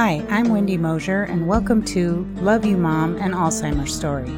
Hi, 0.00 0.24
I'm 0.28 0.50
Wendy 0.50 0.76
Mosier, 0.76 1.24
and 1.24 1.48
welcome 1.48 1.82
to 1.86 2.24
Love 2.36 2.64
You 2.64 2.76
Mom 2.76 3.16
and 3.16 3.34
Alzheimer's 3.34 3.92
Story. 3.92 4.30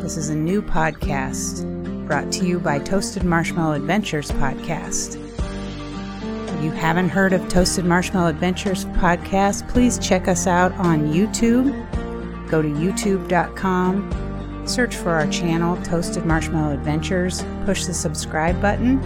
This 0.00 0.16
is 0.16 0.28
a 0.28 0.36
new 0.36 0.62
podcast 0.62 1.66
brought 2.06 2.30
to 2.34 2.46
you 2.46 2.60
by 2.60 2.78
Toasted 2.78 3.24
Marshmallow 3.24 3.74
Adventures 3.74 4.30
podcast. 4.30 5.16
If 6.54 6.62
you 6.62 6.70
haven't 6.70 7.08
heard 7.08 7.32
of 7.32 7.48
Toasted 7.48 7.84
Marshmallow 7.86 8.28
Adventures 8.30 8.84
podcast, 8.84 9.68
please 9.68 9.98
check 9.98 10.28
us 10.28 10.46
out 10.46 10.70
on 10.74 11.12
YouTube. 11.12 11.72
Go 12.48 12.62
to 12.62 12.68
youtube.com, 12.68 14.62
search 14.64 14.94
for 14.94 15.10
our 15.10 15.26
channel, 15.26 15.76
Toasted 15.82 16.24
Marshmallow 16.24 16.72
Adventures, 16.72 17.42
push 17.64 17.84
the 17.84 17.94
subscribe 17.94 18.62
button. 18.62 19.00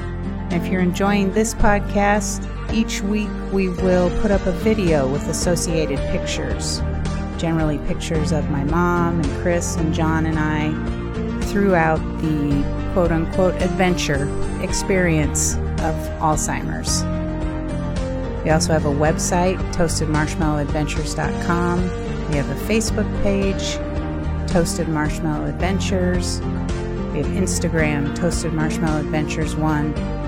If 0.55 0.69
you're 0.69 0.81
enjoying 0.81 1.33
this 1.33 1.53
podcast, 1.53 2.49
each 2.73 3.01
week 3.01 3.29
we 3.53 3.71
will 3.71 4.09
put 4.21 4.31
up 4.31 4.47
a 4.47 4.53
video 4.53 5.11
with 5.11 5.27
associated 5.27 5.99
pictures, 6.11 6.79
generally 7.39 7.79
pictures 7.89 8.31
of 8.31 8.49
my 8.51 8.63
mom 8.63 9.19
and 9.19 9.43
Chris 9.43 9.75
and 9.75 9.93
John 9.93 10.27
and 10.27 10.39
I 10.39 10.71
throughout 11.47 11.99
the 12.23 12.63
quote 12.93 13.11
unquote 13.11 13.61
adventure 13.61 14.29
experience 14.63 15.57
of 15.57 15.97
Alzheimer's. 16.21 17.03
We 18.45 18.51
also 18.51 18.73
have 18.73 18.87
a 18.87 18.95
website, 18.95 19.59
toastedmarshmallowadventures.com. 19.73 21.83
We 22.29 22.37
have 22.37 22.49
a 22.49 22.55
Facebook 22.67 23.23
page, 23.25 23.75
Toasted 24.53 24.89
Marshmallow 24.89 25.47
Adventures. 25.47 26.41
We 27.11 27.19
have 27.19 27.27
Instagram, 27.27 28.15
Toasted 28.15 28.53
Marshmallow 28.53 29.01
Adventures 29.01 29.57
1. 29.57 30.24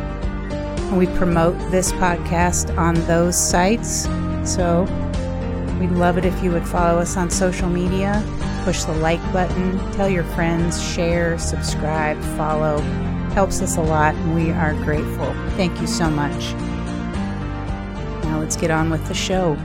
We 0.93 1.07
promote 1.09 1.59
this 1.71 1.93
podcast 1.93 2.77
on 2.79 2.95
those 3.07 3.37
sites. 3.37 4.05
So 4.51 4.85
we'd 5.79 5.91
love 5.91 6.17
it 6.17 6.25
if 6.25 6.43
you 6.43 6.51
would 6.53 6.67
follow 6.67 6.99
us 6.99 7.17
on 7.17 7.29
social 7.29 7.69
media, 7.69 8.25
push 8.65 8.85
the 8.85 8.95
like 8.95 9.21
button, 9.33 9.79
tell 9.93 10.09
your 10.09 10.25
friends, 10.25 10.83
share, 10.83 11.39
subscribe, 11.39 12.19
follow. 12.37 12.79
Helps 13.35 13.61
us 13.61 13.77
a 13.77 13.83
lot, 13.83 14.15
and 14.15 14.35
we 14.35 14.51
are 14.53 14.73
grateful. 14.85 15.35
Thank 15.57 15.79
you 15.81 15.87
so 15.87 16.09
much. 16.09 16.55
Now 18.25 18.39
let's 18.41 18.57
get 18.57 18.71
on 18.71 18.89
with 18.89 19.07
the 19.09 19.15
show. 19.15 19.59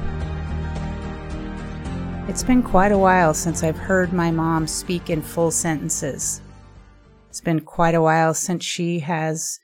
It's 2.27 2.43
been 2.43 2.63
quite 2.63 2.91
a 2.91 2.97
while 2.97 3.33
since 3.33 3.63
I've 3.63 3.77
heard 3.77 4.11
my 4.11 4.31
mom 4.31 4.67
speak 4.67 5.09
in 5.09 5.21
full 5.21 5.51
sentences. 5.51 6.41
It's 7.29 7.41
been 7.41 7.61
quite 7.61 7.95
a 7.95 8.01
while 8.01 8.33
since 8.33 8.65
she 8.65 8.99
has 8.99 9.59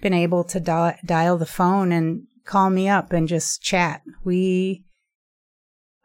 been 0.00 0.14
able 0.14 0.44
to 0.44 0.60
di- 0.60 0.98
dial 1.04 1.36
the 1.36 1.46
phone 1.46 1.92
and 1.92 2.22
call 2.44 2.70
me 2.70 2.88
up 2.88 3.12
and 3.12 3.28
just 3.28 3.62
chat. 3.62 4.02
We, 4.24 4.84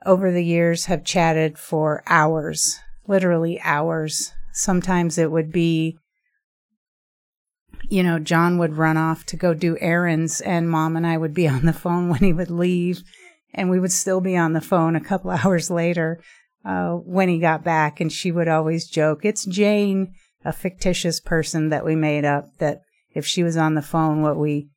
over 0.06 0.32
the 0.32 0.44
years, 0.44 0.86
have 0.86 1.04
chatted 1.04 1.58
for 1.58 2.04
hours, 2.08 2.80
literally 3.08 3.60
hours. 3.62 4.34
Sometimes 4.54 5.18
it 5.18 5.32
would 5.32 5.52
be, 5.52 5.98
you 7.90 8.04
know, 8.04 8.20
John 8.20 8.58
would 8.58 8.78
run 8.78 8.98
off 8.98 9.26
to 9.28 9.38
go 9.38 9.54
do 9.54 9.78
errands, 9.80 10.42
and 10.42 10.70
mom 10.70 10.96
and 10.96 11.08
I 11.08 11.18
would 11.18 11.34
be 11.34 11.48
on 11.48 11.66
the 11.66 11.74
phone 11.74 12.10
when 12.10 12.20
he 12.20 12.34
would 12.34 12.52
leave, 12.52 13.02
and 13.54 13.70
we 13.70 13.80
would 13.80 13.92
still 13.92 14.22
be 14.22 14.38
on 14.38 14.54
the 14.54 14.62
phone 14.62 14.96
a 14.96 15.04
couple 15.04 15.32
hours 15.44 15.70
later 15.70 16.22
uh, 16.64 16.92
when 16.94 17.30
he 17.30 17.40
got 17.40 17.64
back. 17.64 18.00
And 18.00 18.12
she 18.12 18.32
would 18.32 18.48
always 18.48 18.88
joke, 18.88 19.26
It's 19.26 19.46
Jane, 19.46 20.14
a 20.44 20.54
fictitious 20.54 21.20
person 21.20 21.70
that 21.70 21.86
we 21.86 21.96
made 21.96 22.26
up 22.26 22.46
that 22.60 22.82
if 23.16 23.26
she 23.26 23.42
was 23.42 23.58
on 23.58 23.74
the 23.74 23.82
phone, 23.82 24.22
what 24.22 24.38
we 24.38 24.68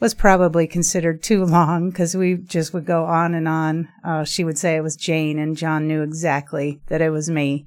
was 0.00 0.14
probably 0.14 0.66
considered 0.66 1.22
too 1.22 1.44
long 1.46 1.90
because 1.90 2.16
we 2.16 2.36
just 2.36 2.72
would 2.72 2.86
go 2.86 3.04
on 3.04 3.34
and 3.34 3.46
on. 3.46 3.88
Uh, 4.02 4.24
she 4.24 4.44
would 4.44 4.56
say 4.56 4.76
it 4.76 4.82
was 4.82 4.96
Jane, 4.96 5.38
and 5.38 5.56
John 5.56 5.86
knew 5.86 6.02
exactly 6.02 6.80
that 6.86 7.02
it 7.02 7.10
was 7.10 7.28
me. 7.28 7.66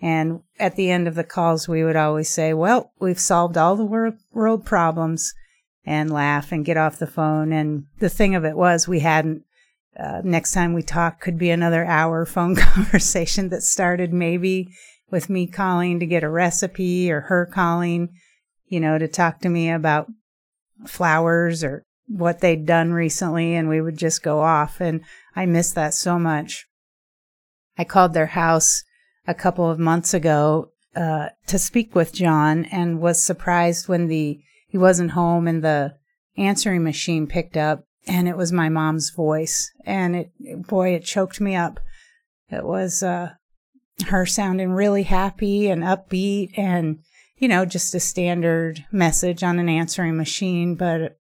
And 0.00 0.40
at 0.58 0.76
the 0.76 0.90
end 0.90 1.08
of 1.08 1.14
the 1.14 1.24
calls, 1.24 1.66
we 1.66 1.82
would 1.82 1.96
always 1.96 2.28
say, 2.28 2.52
Well, 2.52 2.92
we've 3.00 3.18
solved 3.18 3.56
all 3.56 3.74
the 3.74 3.84
world, 3.84 4.14
world 4.32 4.64
problems 4.64 5.34
and 5.86 6.10
laugh 6.10 6.52
and 6.52 6.64
get 6.64 6.76
off 6.76 6.98
the 6.98 7.06
phone. 7.06 7.52
And 7.52 7.84
the 7.98 8.08
thing 8.08 8.34
of 8.34 8.44
it 8.44 8.56
was, 8.56 8.86
we 8.86 9.00
hadn't. 9.00 9.44
Uh, 9.98 10.20
next 10.24 10.52
time 10.52 10.72
we 10.72 10.82
talk 10.82 11.20
could 11.20 11.38
be 11.38 11.50
another 11.50 11.84
hour 11.84 12.26
phone 12.26 12.56
conversation 12.56 13.50
that 13.50 13.62
started 13.62 14.12
maybe 14.12 14.68
with 15.10 15.30
me 15.30 15.46
calling 15.46 16.00
to 16.00 16.06
get 16.06 16.24
a 16.24 16.28
recipe 16.28 17.12
or 17.12 17.20
her 17.22 17.46
calling 17.46 18.08
you 18.74 18.80
know, 18.80 18.98
to 18.98 19.06
talk 19.06 19.38
to 19.40 19.48
me 19.48 19.70
about 19.70 20.08
flowers 20.84 21.62
or 21.62 21.84
what 22.08 22.40
they'd 22.40 22.66
done 22.66 22.92
recently, 22.92 23.54
and 23.54 23.68
we 23.68 23.80
would 23.80 23.96
just 23.96 24.20
go 24.24 24.40
off. 24.40 24.80
And 24.80 25.02
I 25.36 25.46
miss 25.46 25.70
that 25.72 25.94
so 25.94 26.18
much. 26.18 26.66
I 27.78 27.84
called 27.84 28.14
their 28.14 28.26
house 28.26 28.82
a 29.28 29.34
couple 29.34 29.70
of 29.70 29.78
months 29.78 30.12
ago 30.12 30.72
uh, 30.96 31.28
to 31.46 31.56
speak 31.56 31.94
with 31.94 32.12
John 32.12 32.64
and 32.64 33.00
was 33.00 33.22
surprised 33.22 33.86
when 33.86 34.08
the 34.08 34.40
he 34.66 34.76
wasn't 34.76 35.12
home 35.12 35.46
and 35.46 35.62
the 35.62 35.94
answering 36.36 36.82
machine 36.82 37.28
picked 37.28 37.56
up 37.56 37.84
and 38.08 38.26
it 38.26 38.36
was 38.36 38.50
my 38.50 38.68
mom's 38.68 39.10
voice 39.10 39.70
and 39.84 40.16
it 40.16 40.32
boy 40.66 40.94
it 40.94 41.04
choked 41.04 41.40
me 41.40 41.54
up 41.54 41.78
it 42.50 42.64
was 42.64 43.02
uh, 43.02 43.30
her 44.06 44.26
sounding 44.26 44.72
really 44.72 45.04
happy 45.04 45.68
and 45.68 45.84
upbeat 45.84 46.56
and 46.58 46.98
you 47.44 47.48
know, 47.48 47.66
just 47.66 47.94
a 47.94 48.00
standard 48.00 48.86
message 48.90 49.42
on 49.42 49.58
an 49.58 49.68
answering 49.68 50.16
machine, 50.16 50.76
but 50.76 51.18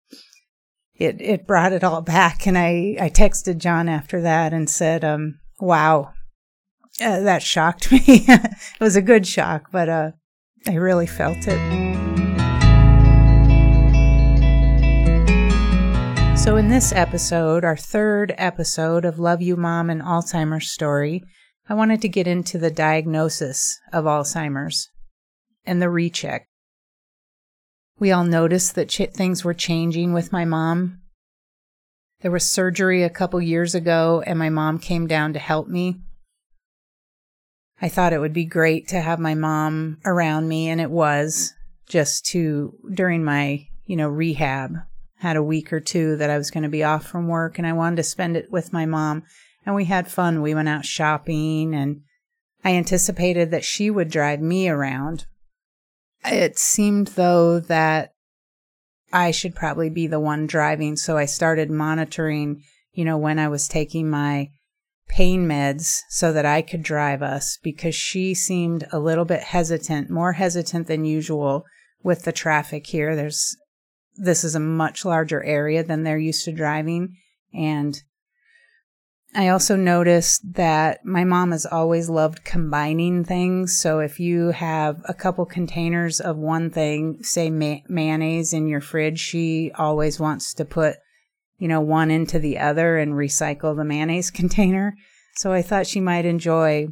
it 0.95 1.15
it 1.21 1.47
brought 1.47 1.71
it 1.71 1.81
all 1.81 2.01
back. 2.01 2.45
And 2.45 2.57
I 2.57 2.97
I 2.99 3.09
texted 3.09 3.57
John 3.57 3.87
after 3.87 4.19
that 4.23 4.51
and 4.51 4.69
said, 4.69 5.05
um, 5.05 5.39
"Wow, 5.61 6.11
uh, 7.01 7.21
that 7.21 7.41
shocked 7.41 7.89
me. 7.93 8.01
it 8.05 8.81
was 8.81 8.97
a 8.97 9.01
good 9.01 9.25
shock, 9.25 9.69
but 9.71 9.87
uh, 9.87 10.11
I 10.67 10.73
really 10.73 11.07
felt 11.07 11.37
it." 11.47 11.57
So, 16.37 16.57
in 16.57 16.67
this 16.67 16.91
episode, 16.91 17.63
our 17.63 17.77
third 17.77 18.35
episode 18.37 19.05
of 19.05 19.19
Love 19.19 19.41
You 19.41 19.55
Mom 19.55 19.89
and 19.89 20.01
Alzheimer's 20.01 20.69
Story, 20.69 21.23
I 21.69 21.75
wanted 21.75 22.01
to 22.01 22.09
get 22.09 22.27
into 22.27 22.57
the 22.57 22.71
diagnosis 22.71 23.79
of 23.93 24.03
Alzheimer's 24.03 24.89
and 25.69 25.81
the 25.81 25.89
recheck. 25.89 26.47
We 27.99 28.11
all 28.11 28.23
noticed 28.23 28.73
that 28.75 28.89
ch- 28.89 29.13
things 29.13 29.45
were 29.45 29.53
changing 29.53 30.13
with 30.13 30.31
my 30.31 30.43
mom. 30.43 31.01
There 32.21 32.31
was 32.31 32.43
surgery 32.43 33.03
a 33.03 33.09
couple 33.09 33.39
years 33.39 33.75
ago, 33.75 34.23
and 34.25 34.39
my 34.39 34.49
mom 34.49 34.79
came 34.79 35.05
down 35.05 35.33
to 35.33 35.39
help 35.39 35.67
me. 35.67 36.01
I 37.81 37.87
thought 37.87 38.13
it 38.13 38.19
would 38.19 38.33
be 38.33 38.45
great 38.45 38.87
to 38.89 38.99
have 38.99 39.19
my 39.19 39.35
mom 39.35 39.99
around 40.03 40.47
me, 40.47 40.69
and 40.69 40.81
it 40.81 40.89
was 40.89 41.53
just 41.87 42.25
to 42.27 42.73
during 42.91 43.23
my, 43.23 43.67
you 43.85 43.95
know, 43.95 44.09
rehab. 44.09 44.75
Had 45.17 45.35
a 45.35 45.43
week 45.43 45.71
or 45.71 45.81
two 45.81 46.15
that 46.15 46.29
I 46.29 46.37
was 46.37 46.49
going 46.49 46.63
to 46.63 46.69
be 46.69 46.83
off 46.83 47.05
from 47.05 47.27
work, 47.27 47.57
and 47.57 47.67
I 47.67 47.73
wanted 47.73 47.97
to 47.97 48.03
spend 48.03 48.35
it 48.35 48.51
with 48.51 48.73
my 48.73 48.85
mom. 48.85 49.23
And 49.65 49.75
we 49.75 49.85
had 49.85 50.09
fun. 50.09 50.41
We 50.41 50.55
went 50.55 50.69
out 50.69 50.85
shopping, 50.85 51.75
and 51.75 52.01
I 52.63 52.71
anticipated 52.71 53.51
that 53.51 53.65
she 53.65 53.91
would 53.91 54.09
drive 54.09 54.41
me 54.41 54.67
around 54.67 55.25
it 56.25 56.57
seemed 56.57 57.07
though 57.09 57.59
that 57.59 58.13
I 59.11 59.31
should 59.31 59.55
probably 59.55 59.89
be 59.89 60.07
the 60.07 60.19
one 60.19 60.47
driving. 60.47 60.95
So 60.95 61.17
I 61.17 61.25
started 61.25 61.71
monitoring, 61.71 62.63
you 62.93 63.05
know, 63.05 63.17
when 63.17 63.39
I 63.39 63.47
was 63.47 63.67
taking 63.67 64.09
my 64.09 64.49
pain 65.07 65.47
meds 65.47 66.01
so 66.09 66.31
that 66.31 66.45
I 66.45 66.61
could 66.61 66.83
drive 66.83 67.23
us 67.23 67.57
because 67.63 67.95
she 67.95 68.35
seemed 68.35 68.87
a 68.91 68.99
little 68.99 69.25
bit 69.25 69.41
hesitant, 69.41 70.09
more 70.09 70.33
hesitant 70.33 70.87
than 70.87 71.05
usual 71.05 71.65
with 72.03 72.23
the 72.23 72.31
traffic 72.31 72.85
here. 72.87 73.15
There's, 73.15 73.57
this 74.15 74.43
is 74.43 74.53
a 74.53 74.59
much 74.59 75.03
larger 75.03 75.43
area 75.43 75.83
than 75.83 76.03
they're 76.03 76.19
used 76.19 76.45
to 76.45 76.51
driving. 76.51 77.15
And 77.53 77.99
I 79.35 79.49
also 79.49 79.75
noticed 79.75 80.53
that 80.55 81.05
my 81.05 81.23
mom 81.23 81.51
has 81.51 81.65
always 81.65 82.09
loved 82.09 82.43
combining 82.43 83.23
things. 83.23 83.79
So 83.79 83.99
if 83.99 84.19
you 84.19 84.47
have 84.49 85.01
a 85.07 85.13
couple 85.13 85.45
containers 85.45 86.19
of 86.19 86.37
one 86.37 86.71
thing, 86.71 87.19
say 87.21 87.51
ma- 87.51 87.81
mayonnaise 87.87 88.53
in 88.53 88.67
your 88.67 88.81
fridge, 88.81 89.19
she 89.19 89.71
always 89.77 90.19
wants 90.19 90.53
to 90.55 90.65
put, 90.65 90.95
you 91.59 91.67
know, 91.67 91.79
one 91.79 92.09
into 92.09 92.39
the 92.39 92.57
other 92.57 92.97
and 92.97 93.13
recycle 93.13 93.75
the 93.75 93.85
mayonnaise 93.85 94.31
container. 94.31 94.95
So 95.35 95.51
I 95.51 95.61
thought 95.61 95.87
she 95.87 96.01
might 96.01 96.25
enjoy 96.25 96.87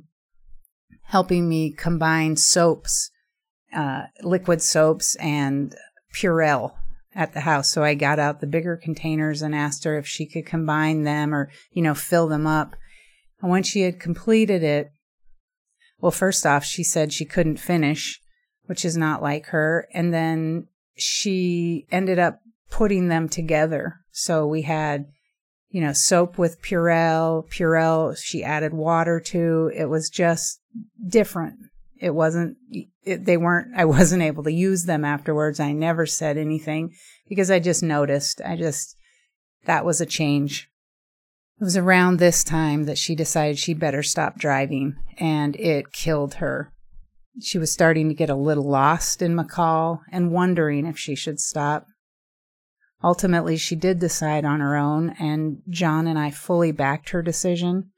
helping 1.06 1.50
me 1.50 1.72
combine 1.72 2.36
soaps, 2.36 3.10
uh, 3.74 4.04
liquid 4.22 4.62
soaps 4.62 5.16
and 5.16 5.75
Purell 6.13 6.74
at 7.18 7.34
the 7.34 7.42
house. 7.42 7.72
So 7.72 7.84
I 7.84 7.96
got 7.96 8.19
out 8.19 8.40
the 8.40 8.48
bigger 8.48 8.78
containers 8.78 9.42
and 9.42 9.56
asked 9.56 9.84
her 9.84 9.98
if 9.98 10.08
she 10.08 10.28
could 10.28 10.46
combine 10.46 11.02
them 11.02 11.34
or, 11.34 11.50
you 11.72 11.81
know, 11.81 11.96
fill 11.96 12.28
them 12.28 12.46
up. 12.46 12.75
And 13.42 13.50
when 13.50 13.64
she 13.64 13.81
had 13.81 14.00
completed 14.00 14.62
it, 14.62 14.92
well, 16.00 16.12
first 16.12 16.46
off, 16.46 16.64
she 16.64 16.84
said 16.84 17.12
she 17.12 17.25
couldn't 17.25 17.58
finish, 17.58 18.22
which 18.66 18.86
is 18.86 18.96
not 18.96 19.24
like 19.24 19.48
her. 19.48 19.88
And 19.94 20.14
then 20.14 20.68
she 20.96 21.88
ended 21.92 22.19
up 22.19 22.40
putting 22.69 23.08
them 23.08 23.28
together. 23.28 23.96
So 24.12 24.46
we 24.46 24.62
had, 24.62 25.08
you 25.69 25.81
know, 25.81 25.94
soap 25.94 26.38
with 26.38 26.62
Purell, 26.62 27.50
Purell 27.50 28.16
she 28.16 28.44
added 28.44 28.75
water 28.75 29.19
to. 29.22 29.72
It 29.75 29.90
was 29.90 30.10
just 30.10 30.62
different 31.08 31.56
it 32.00 32.14
wasn't 32.14 32.58
it, 33.04 33.26
they 33.26 33.38
weren't 33.38 33.68
i 33.76 33.86
wasn't 33.98 34.22
able 34.22 34.44
to 34.44 34.52
use 34.52 34.86
them 34.86 35.06
afterwards. 35.06 35.60
I 35.60 35.72
never 35.72 36.06
said 36.06 36.38
anything 36.38 36.94
because 37.28 37.52
i 37.52 37.60
just 37.60 37.84
noticed. 37.84 38.42
I 38.46 38.56
just 38.56 38.96
that 39.66 39.86
was 39.86 40.02
a 40.02 40.06
change. 40.06 40.70
It 41.60 41.64
was 41.64 41.78
around 41.78 42.18
this 42.18 42.44
time 42.44 42.86
that 42.86 42.98
she 42.98 43.16
decided 43.16 43.58
she 43.58 43.74
better 43.74 44.04
stop 44.04 44.38
driving 44.38 44.96
and 45.18 45.56
it 45.56 45.92
killed 45.92 46.36
her. 46.36 46.72
She 47.42 47.58
was 47.58 47.72
starting 47.72 48.10
to 48.10 48.16
get 48.16 48.30
a 48.30 48.36
little 48.36 48.68
lost 48.68 49.22
in 49.22 49.36
mccall 49.36 50.02
and 50.12 50.32
wondering 50.32 50.86
if 50.86 50.98
she 50.98 51.16
should 51.16 51.40
stop. 51.40 51.88
Ultimately 53.04 53.58
she 53.58 53.76
did 53.76 54.00
decide 54.00 54.46
on 54.46 54.60
her 54.60 54.76
own 54.76 55.16
and 55.20 55.62
john 55.70 56.08
and 56.08 56.18
i 56.18 56.32
fully 56.32 56.72
backed 56.72 57.10
her 57.10 57.22
decision 57.22 57.92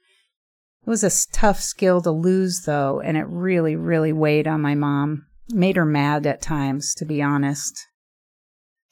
it 0.86 0.90
was 0.90 1.04
a 1.04 1.32
tough 1.32 1.60
skill 1.60 2.02
to 2.02 2.12
lose, 2.12 2.62
though, 2.66 3.00
and 3.00 3.18
it 3.18 3.28
really, 3.28 3.76
really 3.76 4.14
weighed 4.14 4.48
on 4.48 4.62
my 4.62 4.76
mom. 4.76 5.26
Made 5.52 5.76
her 5.76 5.86
mad 5.86 6.26
at 6.26 6.42
times, 6.42 6.94
to 6.96 7.06
be 7.06 7.22
honest. 7.22 7.80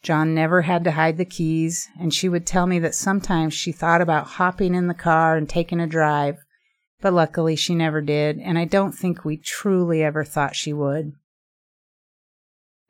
John 0.04 0.34
never 0.34 0.62
had 0.62 0.84
to 0.84 0.92
hide 0.92 1.18
the 1.18 1.26
keys, 1.26 1.88
and 2.00 2.14
she 2.14 2.30
would 2.30 2.46
tell 2.46 2.68
me 2.68 2.80
that 2.80 2.96
sometimes 2.96 3.54
she 3.54 3.72
thought 3.72 4.02
about 4.02 4.28
hopping 4.28 4.76
in 4.76 4.88
the 4.88 4.94
car 4.94 5.36
and 5.38 5.50
taking 5.50 5.80
a 5.80 5.88
drive, 5.88 6.38
but 7.02 7.14
luckily 7.14 7.56
she 7.56 7.74
never 7.74 8.02
did, 8.02 8.38
and 8.38 8.58
I 8.58 8.66
don't 8.66 8.94
think 8.94 9.24
we 9.24 9.38
truly 9.38 10.04
ever 10.04 10.24
thought 10.24 10.56
she 10.56 10.74
would. 10.74 11.14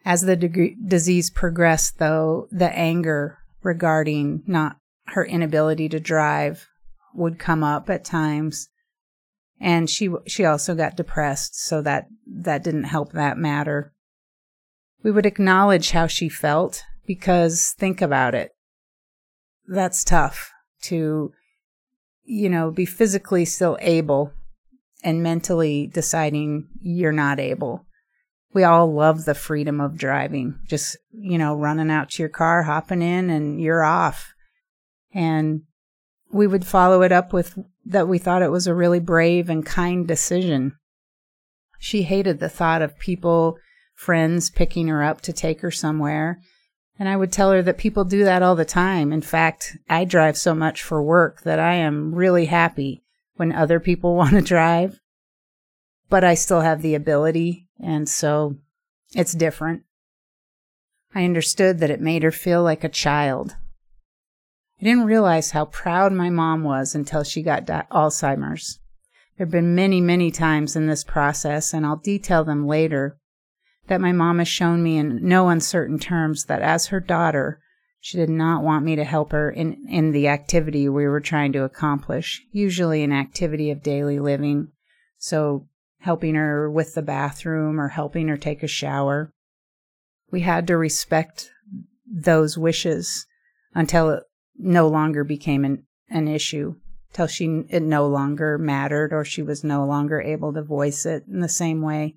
As 0.05 0.21
the 0.21 0.35
de- 0.35 0.75
disease 0.85 1.29
progressed, 1.29 1.97
though, 1.97 2.47
the 2.51 2.71
anger 2.71 3.39
regarding 3.63 4.43
not 4.47 4.77
her 5.07 5.25
inability 5.25 5.89
to 5.89 5.99
drive 5.99 6.67
would 7.13 7.39
come 7.39 7.63
up 7.63 7.89
at 7.89 8.05
times 8.05 8.69
and 9.59 9.89
she 9.89 10.09
she 10.27 10.45
also 10.45 10.75
got 10.75 10.97
depressed 10.97 11.59
so 11.59 11.81
that 11.81 12.07
that 12.25 12.63
didn't 12.63 12.85
help 12.85 13.13
that 13.13 13.37
matter. 13.37 13.93
We 15.03 15.11
would 15.11 15.25
acknowledge 15.25 15.91
how 15.91 16.07
she 16.07 16.29
felt 16.29 16.83
because 17.05 17.73
think 17.77 18.01
about 18.01 18.35
it. 18.35 18.51
That's 19.67 20.03
tough 20.03 20.51
to 20.83 21.31
you 22.23 22.49
know 22.49 22.71
be 22.71 22.85
physically 22.85 23.45
still 23.45 23.77
able 23.81 24.31
and 25.03 25.23
mentally 25.23 25.87
deciding 25.87 26.67
you're 26.81 27.11
not 27.11 27.39
able. 27.39 27.85
We 28.53 28.63
all 28.63 28.91
love 28.91 29.25
the 29.25 29.35
freedom 29.35 29.81
of 29.81 29.97
driving. 29.97 30.59
Just 30.67 30.97
you 31.11 31.37
know 31.37 31.55
running 31.55 31.89
out 31.89 32.11
to 32.11 32.23
your 32.23 32.29
car 32.29 32.63
hopping 32.63 33.01
in 33.01 33.29
and 33.29 33.59
you're 33.59 33.83
off. 33.83 34.33
And 35.13 35.63
we 36.31 36.47
would 36.47 36.65
follow 36.65 37.01
it 37.01 37.11
up 37.11 37.33
with 37.33 37.57
that 37.85 38.07
we 38.07 38.17
thought 38.17 38.41
it 38.41 38.51
was 38.51 38.67
a 38.67 38.73
really 38.73 38.99
brave 38.99 39.49
and 39.49 39.65
kind 39.65 40.07
decision. 40.07 40.77
She 41.79 42.03
hated 42.03 42.39
the 42.39 42.49
thought 42.49 42.81
of 42.81 42.99
people, 42.99 43.57
friends 43.95 44.49
picking 44.49 44.87
her 44.87 45.03
up 45.03 45.21
to 45.21 45.33
take 45.33 45.61
her 45.61 45.71
somewhere. 45.71 46.39
And 46.99 47.07
I 47.07 47.15
would 47.15 47.31
tell 47.31 47.51
her 47.51 47.61
that 47.61 47.77
people 47.77 48.03
do 48.03 48.23
that 48.23 48.41
all 48.41 48.55
the 48.55 48.65
time. 48.65 49.13
In 49.13 49.21
fact, 49.21 49.77
I 49.87 50.03
drive 50.03 50.37
so 50.37 50.55
much 50.55 50.81
for 50.81 51.01
work 51.01 51.43
that 51.43 51.59
I 51.59 51.75
am 51.75 52.15
really 52.15 52.45
happy 52.45 53.03
when 53.35 53.51
other 53.51 53.79
people 53.79 54.15
want 54.17 54.31
to 54.31 54.41
drive. 54.41 54.99
But 56.09 56.23
I 56.23 56.33
still 56.33 56.61
have 56.61 56.81
the 56.81 56.95
ability, 56.95 57.67
and 57.79 58.07
so 58.07 58.55
it's 59.13 59.33
different. 59.33 59.83
I 61.13 61.25
understood 61.25 61.79
that 61.79 61.89
it 61.89 62.01
made 62.01 62.23
her 62.23 62.31
feel 62.31 62.63
like 62.63 62.83
a 62.83 62.89
child, 62.89 63.55
I 64.79 64.83
didn't 64.83 65.05
realize 65.05 65.51
how 65.51 65.65
proud 65.65 66.13
my 66.13 66.29
mom 66.29 66.63
was 66.63 66.93
until 66.93 67.23
she 67.23 67.41
got 67.41 67.65
di- 67.65 67.87
Alzheimer's. 67.91 68.79
There 69.37 69.45
have 69.45 69.51
been 69.51 69.75
many, 69.75 70.01
many 70.01 70.29
times 70.29 70.75
in 70.75 70.87
this 70.87 71.03
process, 71.03 71.73
and 71.73 71.85
I'll 71.85 71.97
detail 71.97 72.43
them 72.43 72.67
later, 72.67 73.17
that 73.87 74.01
my 74.01 74.11
mom 74.11 74.39
has 74.39 74.47
shown 74.47 74.83
me 74.83 74.97
in 74.97 75.27
no 75.27 75.49
uncertain 75.49 75.97
terms 75.97 76.45
that 76.45 76.61
as 76.61 76.87
her 76.87 76.99
daughter, 76.99 77.59
she 77.99 78.17
did 78.17 78.29
not 78.29 78.63
want 78.63 78.85
me 78.85 78.95
to 78.95 79.03
help 79.03 79.31
her 79.31 79.49
in, 79.49 79.85
in 79.89 80.11
the 80.11 80.27
activity 80.27 80.87
we 80.87 81.07
were 81.07 81.21
trying 81.21 81.53
to 81.53 81.63
accomplish, 81.63 82.41
usually 82.51 83.03
an 83.03 83.11
activity 83.11 83.71
of 83.71 83.81
daily 83.81 84.19
living. 84.19 84.69
So, 85.17 85.67
helping 86.01 86.35
her 86.35 86.69
with 86.69 86.93
the 86.93 87.01
bathroom 87.01 87.81
or 87.81 87.89
helping 87.89 88.27
her 88.27 88.37
take 88.37 88.61
a 88.61 88.67
shower. 88.67 89.33
We 90.31 90.41
had 90.41 90.67
to 90.67 90.77
respect 90.77 91.49
those 92.05 92.57
wishes 92.57 93.25
until 93.73 94.11
it 94.11 94.23
no 94.57 94.87
longer 94.87 95.23
became 95.23 95.65
an, 95.65 95.83
an 96.09 96.27
issue 96.27 96.75
till 97.13 97.27
she 97.27 97.63
it 97.69 97.83
no 97.83 98.07
longer 98.07 98.57
mattered 98.57 99.13
or 99.13 99.23
she 99.23 99.41
was 99.41 99.63
no 99.63 99.85
longer 99.85 100.21
able 100.21 100.53
to 100.53 100.61
voice 100.61 101.05
it 101.05 101.23
in 101.27 101.39
the 101.39 101.49
same 101.49 101.81
way. 101.81 102.15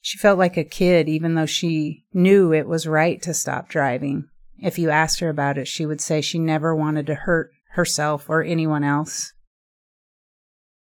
She 0.00 0.18
felt 0.18 0.38
like 0.38 0.56
a 0.56 0.64
kid 0.64 1.08
even 1.08 1.34
though 1.34 1.46
she 1.46 2.04
knew 2.12 2.52
it 2.52 2.66
was 2.66 2.86
right 2.86 3.22
to 3.22 3.34
stop 3.34 3.68
driving. 3.68 4.28
If 4.58 4.78
you 4.78 4.90
asked 4.90 5.20
her 5.20 5.28
about 5.28 5.58
it, 5.58 5.66
she 5.66 5.86
would 5.86 6.00
say 6.00 6.20
she 6.20 6.38
never 6.38 6.74
wanted 6.74 7.06
to 7.06 7.14
hurt 7.14 7.50
herself 7.70 8.28
or 8.28 8.42
anyone 8.42 8.84
else. 8.84 9.32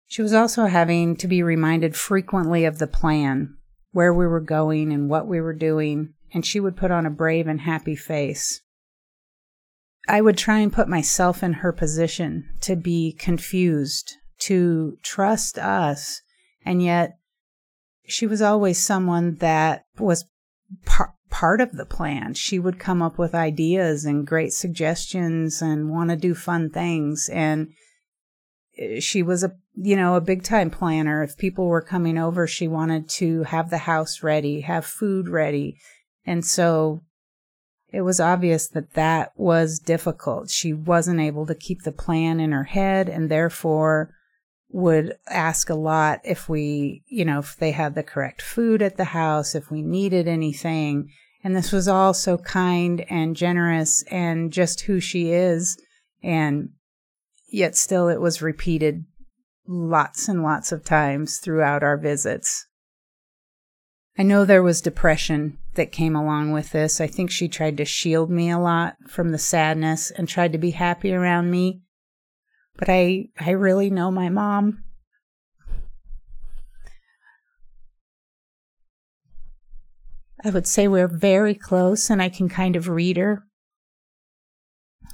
She 0.07 0.21
was 0.21 0.33
also 0.33 0.67
having 0.67 1.15
to 1.17 1.27
be 1.27 1.41
reminded 1.41 1.95
frequently 1.95 2.63
of 2.63 2.77
the 2.77 2.87
plan, 2.87 3.57
where 3.91 4.13
we 4.13 4.27
were 4.27 4.39
going 4.39 4.93
and 4.93 5.09
what 5.09 5.27
we 5.27 5.41
were 5.41 5.53
doing, 5.53 6.13
and 6.33 6.45
she 6.45 6.59
would 6.59 6.77
put 6.77 6.91
on 6.91 7.05
a 7.05 7.09
brave 7.09 7.47
and 7.47 7.61
happy 7.61 7.95
face. 7.95 8.61
I 10.07 10.21
would 10.21 10.37
try 10.37 10.59
and 10.59 10.71
put 10.71 10.87
myself 10.87 11.41
in 11.41 11.53
her 11.53 11.71
position 11.71 12.49
to 12.61 12.75
be 12.75 13.13
confused, 13.13 14.13
to 14.39 14.97
trust 15.01 15.57
us. 15.57 16.21
And 16.65 16.81
yet 16.81 17.17
she 18.07 18.27
was 18.27 18.41
always 18.41 18.77
someone 18.77 19.35
that 19.35 19.85
was 19.97 20.25
par- 20.85 21.15
part 21.29 21.59
of 21.59 21.71
the 21.71 21.85
plan. 21.85 22.33
She 22.33 22.59
would 22.59 22.79
come 22.79 23.01
up 23.01 23.17
with 23.17 23.33
ideas 23.33 24.05
and 24.05 24.27
great 24.27 24.53
suggestions 24.53 25.61
and 25.61 25.89
want 25.89 26.11
to 26.11 26.15
do 26.15 26.35
fun 26.35 26.69
things. 26.69 27.29
And 27.31 27.73
eh, 28.77 28.99
she 28.99 29.23
was 29.23 29.43
a, 29.43 29.55
you 29.75 29.95
know, 29.95 30.15
a 30.15 30.21
big 30.21 30.43
time 30.43 30.69
planner. 30.69 31.23
If 31.23 31.37
people 31.37 31.65
were 31.65 31.81
coming 31.81 32.17
over, 32.17 32.45
she 32.45 32.67
wanted 32.67 33.09
to 33.09 33.43
have 33.43 33.69
the 33.69 33.79
house 33.79 34.21
ready, 34.21 34.61
have 34.61 34.85
food 34.85 35.27
ready. 35.27 35.77
And 36.25 36.45
so 36.45 37.01
it 37.91 38.01
was 38.01 38.19
obvious 38.19 38.67
that 38.69 38.93
that 38.93 39.31
was 39.35 39.79
difficult. 39.79 40.49
She 40.49 40.73
wasn't 40.73 41.19
able 41.19 41.45
to 41.45 41.55
keep 41.55 41.83
the 41.83 41.91
plan 41.91 42.39
in 42.39 42.51
her 42.51 42.65
head 42.65 43.07
and 43.07 43.29
therefore 43.29 44.13
would 44.69 45.15
ask 45.29 45.69
a 45.69 45.75
lot 45.75 46.19
if 46.23 46.49
we, 46.49 47.03
you 47.07 47.23
know, 47.23 47.39
if 47.39 47.55
they 47.55 47.71
had 47.71 47.95
the 47.95 48.03
correct 48.03 48.41
food 48.41 48.81
at 48.81 48.97
the 48.97 49.05
house, 49.05 49.55
if 49.55 49.71
we 49.71 49.81
needed 49.81 50.27
anything. 50.27 51.09
And 51.43 51.55
this 51.55 51.71
was 51.71 51.87
all 51.87 52.13
so 52.13 52.37
kind 52.37 53.05
and 53.09 53.35
generous 53.35 54.03
and 54.11 54.51
just 54.51 54.81
who 54.81 54.99
she 54.99 55.31
is. 55.31 55.77
And 56.21 56.69
yet 57.47 57.75
still 57.75 58.09
it 58.09 58.19
was 58.19 58.41
repeated 58.41 59.05
lots 59.67 60.27
and 60.27 60.43
lots 60.43 60.71
of 60.71 60.83
times 60.83 61.37
throughout 61.37 61.83
our 61.83 61.97
visits. 61.97 62.67
I 64.17 64.23
know 64.23 64.43
there 64.43 64.63
was 64.63 64.81
depression 64.81 65.57
that 65.75 65.91
came 65.91 66.15
along 66.15 66.51
with 66.51 66.71
this. 66.71 66.99
I 66.99 67.07
think 67.07 67.31
she 67.31 67.47
tried 67.47 67.77
to 67.77 67.85
shield 67.85 68.29
me 68.29 68.49
a 68.49 68.59
lot 68.59 68.95
from 69.07 69.31
the 69.31 69.37
sadness 69.37 70.11
and 70.11 70.27
tried 70.27 70.51
to 70.53 70.57
be 70.57 70.71
happy 70.71 71.13
around 71.13 71.51
me. 71.51 71.81
But 72.77 72.89
I 72.89 73.29
I 73.39 73.51
really 73.51 73.89
know 73.89 74.11
my 74.11 74.29
mom. 74.29 74.83
I 80.43 80.49
would 80.51 80.67
say 80.67 80.87
we're 80.87 81.07
very 81.07 81.55
close 81.55 82.09
and 82.09 82.21
I 82.21 82.29
can 82.29 82.49
kind 82.49 82.75
of 82.75 82.87
read 82.87 83.17
her. 83.17 83.43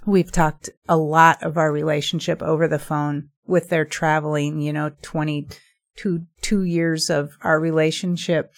We've 0.05 0.31
talked 0.31 0.69
a 0.89 0.97
lot 0.97 1.41
of 1.41 1.57
our 1.57 1.71
relationship 1.71 2.41
over 2.41 2.67
the 2.67 2.79
phone 2.79 3.29
with 3.45 3.69
their 3.69 3.85
traveling, 3.85 4.59
you 4.59 4.73
know, 4.73 4.91
22 5.01 6.25
two 6.41 6.63
years 6.63 7.09
of 7.09 7.37
our 7.43 7.59
relationship. 7.59 8.51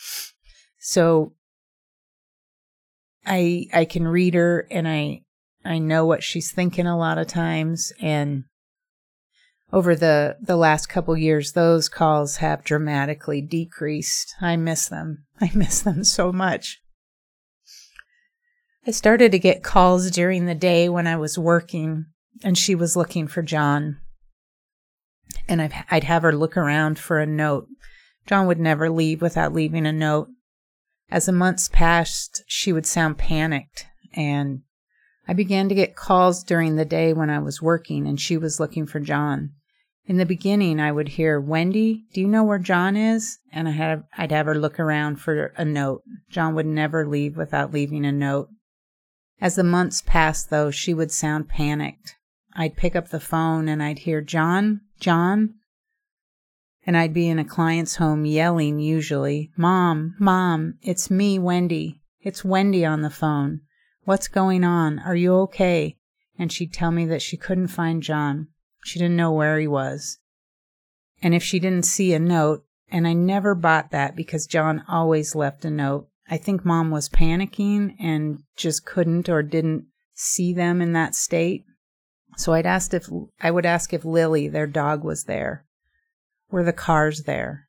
So 0.79 1.33
I 3.25 3.67
I 3.73 3.85
can 3.85 4.07
read 4.07 4.33
her 4.33 4.67
and 4.69 4.87
I 4.87 5.21
I 5.65 5.79
know 5.79 6.05
what 6.05 6.23
she's 6.23 6.51
thinking 6.51 6.87
a 6.87 6.97
lot 6.97 7.17
of 7.17 7.27
times 7.27 7.93
and 8.01 8.43
over 9.71 9.95
the 9.95 10.37
the 10.41 10.55
last 10.55 10.87
couple 10.87 11.17
years 11.17 11.53
those 11.53 11.89
calls 11.89 12.37
have 12.37 12.63
dramatically 12.63 13.41
decreased. 13.41 14.35
I 14.41 14.55
miss 14.55 14.87
them. 14.87 15.25
I 15.41 15.51
miss 15.53 15.81
them 15.81 16.03
so 16.03 16.31
much. 16.31 16.79
I 18.85 18.91
started 18.91 19.31
to 19.31 19.39
get 19.39 19.63
calls 19.63 20.11
during 20.11 20.45
the 20.45 20.55
day 20.55 20.89
when 20.89 21.07
I 21.07 21.15
was 21.15 21.39
working 21.39 22.05
and 22.43 22.57
she 22.57 22.75
was 22.75 22.95
looking 22.95 23.27
for 23.27 23.41
John. 23.41 23.97
And 25.47 25.61
i 25.61 25.85
would 25.91 26.03
have 26.03 26.23
her 26.23 26.35
look 26.35 26.57
around 26.57 26.99
for 26.99 27.19
a 27.19 27.25
note. 27.25 27.67
John 28.27 28.47
would 28.47 28.59
never 28.59 28.89
leave 28.89 29.21
without 29.21 29.53
leaving 29.53 29.85
a 29.85 29.93
note. 29.93 30.29
As 31.13 31.27
the 31.27 31.31
months 31.31 31.69
passed, 31.71 32.43
she 32.47 32.73
would 32.73 32.87
sound 32.87 33.19
panicked, 33.19 33.85
and 34.15 34.63
I 35.27 35.33
began 35.33 35.69
to 35.69 35.75
get 35.75 35.95
calls 35.95 36.43
during 36.43 36.75
the 36.75 36.85
day 36.85 37.13
when 37.13 37.29
I 37.29 37.37
was 37.37 37.61
working 37.61 38.07
and 38.07 38.19
she 38.19 38.35
was 38.35 38.59
looking 38.59 38.87
for 38.87 38.99
John. 38.99 39.51
In 40.07 40.17
the 40.17 40.25
beginning, 40.25 40.79
I 40.79 40.91
would 40.91 41.09
hear, 41.09 41.39
Wendy, 41.39 42.05
do 42.15 42.21
you 42.21 42.27
know 42.27 42.43
where 42.43 42.57
John 42.57 42.97
is? 42.97 43.37
And 43.51 43.67
I 43.67 43.73
had, 43.73 44.05
I'd 44.17 44.31
have 44.31 44.47
her 44.47 44.55
look 44.55 44.79
around 44.79 45.17
for 45.17 45.53
a 45.55 45.63
note. 45.63 46.01
John 46.31 46.55
would 46.55 46.65
never 46.65 47.07
leave 47.07 47.37
without 47.37 47.71
leaving 47.71 48.05
a 48.05 48.11
note. 48.11 48.49
As 49.39 49.55
the 49.55 49.63
months 49.63 50.01
passed, 50.03 50.49
though, 50.49 50.71
she 50.71 50.95
would 50.95 51.11
sound 51.11 51.47
panicked. 51.47 52.15
I'd 52.55 52.75
pick 52.75 52.95
up 52.95 53.09
the 53.09 53.19
phone 53.19 53.69
and 53.69 53.83
I'd 53.83 53.99
hear, 53.99 54.21
John, 54.21 54.81
John, 54.99 55.53
and 56.85 56.97
I'd 56.97 57.13
be 57.13 57.29
in 57.29 57.39
a 57.39 57.45
client's 57.45 57.95
home 57.95 58.25
yelling, 58.25 58.79
usually, 58.79 59.51
Mom, 59.55 60.15
Mom, 60.19 60.75
it's 60.81 61.09
me, 61.09 61.39
Wendy. 61.39 62.01
It's 62.21 62.43
Wendy 62.43 62.85
on 62.85 63.01
the 63.01 63.09
phone. 63.09 63.61
What's 64.03 64.27
going 64.27 64.63
on? 64.63 64.99
Are 64.99 65.15
you 65.15 65.35
okay? 65.41 65.97
And 66.37 66.51
she'd 66.51 66.73
tell 66.73 66.91
me 66.91 67.05
that 67.05 67.21
she 67.21 67.37
couldn't 67.37 67.67
find 67.67 68.03
John. 68.03 68.47
She 68.83 68.99
didn't 68.99 69.15
know 69.15 69.31
where 69.31 69.59
he 69.59 69.67
was. 69.67 70.19
And 71.21 71.33
if 71.33 71.43
she 71.43 71.59
didn't 71.59 71.85
see 71.85 72.13
a 72.13 72.19
note, 72.19 72.65
and 72.91 73.07
I 73.07 73.13
never 73.13 73.55
bought 73.55 73.91
that 73.91 74.15
because 74.15 74.45
John 74.45 74.83
always 74.87 75.35
left 75.35 75.65
a 75.65 75.69
note, 75.69 76.07
I 76.29 76.37
think 76.37 76.65
mom 76.65 76.91
was 76.91 77.09
panicking 77.09 77.95
and 77.99 78.39
just 78.55 78.85
couldn't 78.85 79.29
or 79.29 79.41
didn't 79.41 79.85
see 80.13 80.53
them 80.53 80.81
in 80.81 80.93
that 80.93 81.15
state. 81.15 81.63
So 82.37 82.53
I'd 82.53 82.65
asked 82.65 82.93
if 82.93 83.09
I 83.41 83.51
would 83.51 83.65
ask 83.65 83.93
if 83.93 84.05
Lily, 84.05 84.47
their 84.47 84.67
dog, 84.67 85.03
was 85.03 85.25
there. 85.25 85.65
Were 86.51 86.63
the 86.63 86.73
cars 86.73 87.23
there? 87.23 87.67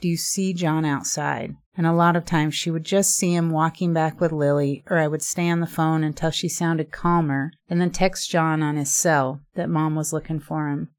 Do 0.00 0.08
you 0.08 0.16
see 0.16 0.52
John 0.52 0.84
outside? 0.84 1.54
And 1.76 1.86
a 1.86 1.92
lot 1.92 2.14
of 2.14 2.24
times 2.24 2.54
she 2.54 2.70
would 2.70 2.84
just 2.84 3.16
see 3.16 3.34
him 3.34 3.50
walking 3.50 3.92
back 3.92 4.20
with 4.20 4.32
Lily, 4.32 4.84
or 4.88 4.98
I 4.98 5.08
would 5.08 5.22
stay 5.22 5.48
on 5.48 5.60
the 5.60 5.66
phone 5.66 6.04
until 6.04 6.30
she 6.30 6.48
sounded 6.48 6.92
calmer 6.92 7.52
and 7.68 7.80
then 7.80 7.90
text 7.90 8.30
John 8.30 8.62
on 8.62 8.76
his 8.76 8.92
cell 8.92 9.40
that 9.54 9.70
mom 9.70 9.94
was 9.94 10.12
looking 10.12 10.40
for 10.40 10.68
him. 10.68 10.90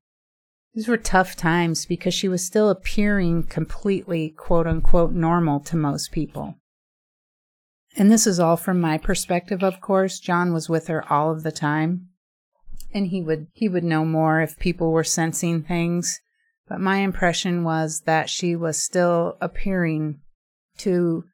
These 0.73 0.89
were 0.89 0.97
tough 0.97 1.37
times 1.37 1.85
because 1.85 2.13
she 2.13 2.27
was 2.27 2.45
still 2.45 2.69
appearing 2.69 3.43
completely 3.43 4.29
quote 4.31 4.67
unquote 4.67 5.13
normal 5.13 5.61
to 5.61 5.77
most 5.77 6.11
people. 6.11 6.55
And 7.95 8.11
this 8.11 8.27
is 8.27 8.41
all 8.41 8.57
from 8.57 8.81
my 8.81 8.97
perspective, 8.97 9.63
of 9.63 9.79
course. 9.79 10.19
John 10.19 10.51
was 10.51 10.67
with 10.67 10.87
her 10.87 11.09
all 11.11 11.31
of 11.31 11.43
the 11.43 11.51
time. 11.51 12.09
And 12.93 13.07
he 13.07 13.21
would 13.21 13.47
he 13.53 13.69
would 13.69 13.85
know 13.85 14.03
more 14.03 14.41
if 14.41 14.59
people 14.59 14.91
were 14.91 15.03
sensing 15.05 15.63
things 15.63 16.19
but 16.67 16.79
my 16.79 16.97
impression 16.97 17.63
was 17.63 18.01
that 18.05 18.29
she 18.29 18.55
was 18.55 18.81
still 18.81 19.37
appearing 19.39 20.19
to 20.79 21.25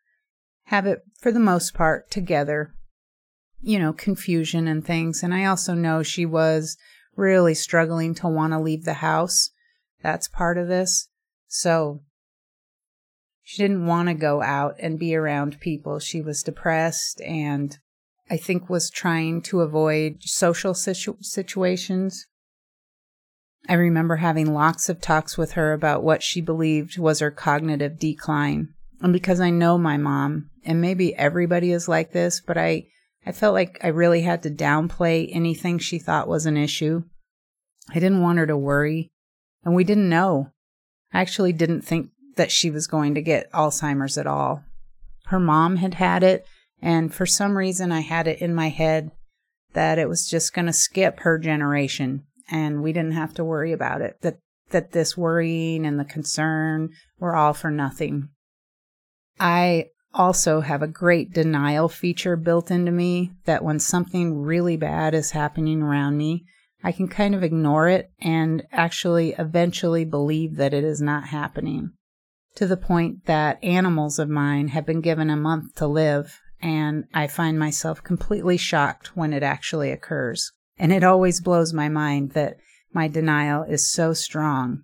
have 0.66 0.86
it, 0.86 1.04
for 1.20 1.32
the 1.32 1.40
most 1.40 1.74
part, 1.74 2.12
together. 2.12 2.74
You 3.62 3.80
know, 3.80 3.94
confusion 3.94 4.68
and 4.68 4.86
things. 4.86 5.22
And 5.24 5.34
I 5.34 5.46
also 5.46 5.74
know 5.74 6.04
she 6.04 6.26
was 6.26 6.78
really 7.16 7.54
struggling 7.54 8.16
to 8.16 8.28
want 8.28 8.54
to 8.54 8.60
leave 8.60 8.86
the 8.86 8.96
house. 8.96 9.52
That's 10.02 10.28
part 10.28 10.58
of 10.58 10.68
this. 10.68 11.08
So 11.48 12.02
she 13.44 13.62
didn't 13.62 13.86
want 13.86 14.08
to 14.10 14.14
go 14.16 14.42
out 14.42 14.76
and 14.80 14.98
be 14.98 15.16
around 15.16 15.60
people. 15.60 16.00
She 16.00 16.22
was 16.22 16.42
depressed 16.42 17.22
and 17.22 17.78
I 18.30 18.38
think 18.38 18.70
was 18.70 18.90
trying 18.90 19.42
to 19.44 19.62
avoid 19.62 20.24
social 20.24 20.74
situ- 20.74 21.18
situations 21.22 22.28
I 23.70 23.74
remember 23.74 24.18
having 24.18 24.54
lots 24.54 24.90
of 24.90 25.02
talks 25.02 25.38
with 25.38 25.54
her 25.54 25.74
about 25.74 26.04
what 26.04 26.24
she 26.24 26.42
believed 26.42 26.98
was 26.98 27.20
her 27.20 27.32
cognitive 27.32 28.00
decline. 28.00 28.70
And 29.02 29.14
because 29.14 29.40
I 29.40 29.50
know 29.50 29.78
my 29.78 29.98
mom, 29.98 30.50
and 30.64 30.82
maybe 30.82 31.16
everybody 31.16 31.72
is 31.72 31.88
like 31.88 32.12
this, 32.12 32.42
but 32.42 32.58
I, 32.58 32.88
I 33.26 33.32
felt 33.32 33.54
like 33.54 33.80
I 33.84 33.88
really 33.88 34.22
had 34.22 34.44
to 34.44 34.50
downplay 34.50 35.30
anything 35.32 35.80
she 35.80 36.00
thought 36.00 36.28
was 36.28 36.46
an 36.46 36.58
issue. 36.58 37.04
I 37.90 37.96
didn't 37.96 38.22
want 38.22 38.40
her 38.40 38.48
to 38.48 38.58
worry, 38.58 39.10
and 39.64 39.76
we 39.76 39.84
didn't 39.84 40.10
know. 40.10 40.52
I 41.14 41.22
actually 41.22 41.54
didn't 41.54 41.82
think 41.82 42.10
that 42.36 42.52
she 42.52 42.70
was 42.70 42.88
going 42.88 43.16
to 43.16 43.22
get 43.22 43.52
Alzheimer's 43.52 44.18
at 44.18 44.28
all. 44.28 44.64
Her 45.26 45.40
mom 45.40 45.78
had 45.78 45.96
had 45.96 46.24
it, 46.24 46.46
and 46.82 47.14
for 47.14 47.26
some 47.26 47.58
reason 47.58 47.92
I 47.92 48.02
had 48.02 48.28
it 48.28 48.42
in 48.42 48.56
my 48.56 48.70
head 48.70 49.12
that 49.74 50.00
it 50.00 50.10
was 50.10 50.28
just 50.28 50.54
going 50.54 50.66
to 50.66 50.74
skip 50.74 51.22
her 51.22 51.38
generation 51.38 52.24
and 52.52 52.84
we 52.84 52.94
didn't 52.94 53.14
have 53.14 53.34
to 53.36 53.44
worry 53.44 53.72
about 53.72 54.02
it. 54.02 54.18
That 54.22 54.38
that 54.70 54.92
this 54.92 55.18
worrying 55.18 55.86
and 55.86 56.00
the 56.00 56.06
concern 56.06 56.90
were 57.20 57.36
all 57.36 57.54
for 57.54 57.72
nothing. 57.72 58.30
I 59.40 59.88
also 60.14 60.62
have 60.62 60.82
a 60.82 60.88
great 60.88 61.34
denial 61.34 61.88
feature 61.90 62.36
built 62.36 62.70
into 62.70 62.92
me 62.92 63.32
that 63.46 63.64
when 63.64 63.80
something 63.80 64.42
really 64.42 64.78
bad 64.78 65.14
is 65.14 65.32
happening 65.32 65.82
around 65.82 66.18
me, 66.18 66.46
I 66.84 66.92
can 66.92 67.08
kind 67.08 67.36
of 67.36 67.44
ignore 67.44 67.88
it 67.88 68.12
and 68.20 68.64
actually 68.72 69.34
eventually 69.38 70.04
believe 70.04 70.56
that 70.56 70.74
it 70.74 70.84
is 70.84 71.02
not 71.02 71.28
happening. 71.28 71.92
To 72.56 72.68
the 72.68 72.78
point 72.78 73.26
that 73.26 73.64
animals 73.64 74.20
of 74.20 74.30
mine 74.30 74.70
have 74.70 74.86
been 74.86 75.02
given 75.02 75.30
a 75.30 75.38
month 75.38 75.76
to 75.76 75.88
live, 75.88 76.40
and 76.62 77.06
I 77.14 77.28
find 77.28 77.58
myself 77.58 78.04
completely 78.04 78.58
shocked 78.58 79.16
when 79.16 79.32
it 79.32 79.44
actually 79.44 79.92
occurs. 79.92 80.52
And 80.82 80.92
it 80.92 81.04
always 81.04 81.40
blows 81.40 81.74
my 81.74 81.90
mind 81.90 82.32
that 82.32 82.58
my 82.92 83.08
denial 83.08 83.62
is 83.62 83.88
so 83.88 84.14
strong 84.14 84.82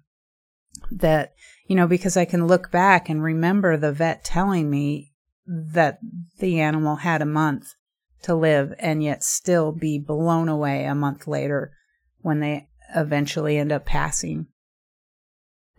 that, 0.91 1.33
you 1.65 1.75
know, 1.75 1.87
because 1.87 2.15
I 2.15 2.23
can 2.23 2.45
look 2.45 2.71
back 2.71 3.09
and 3.09 3.23
remember 3.23 3.75
the 3.75 3.91
vet 3.91 4.23
telling 4.23 4.69
me 4.69 5.13
that 5.47 5.97
the 6.37 6.59
animal 6.59 6.97
had 6.97 7.23
a 7.23 7.25
month 7.25 7.73
to 8.21 8.35
live 8.35 8.75
and 8.77 9.01
yet 9.01 9.23
still 9.23 9.71
be 9.71 9.97
blown 9.97 10.47
away 10.47 10.85
a 10.85 10.93
month 10.93 11.25
later 11.25 11.71
when 12.19 12.41
they 12.41 12.69
eventually 12.95 13.57
end 13.57 13.71
up 13.71 13.83
passing. 13.83 14.45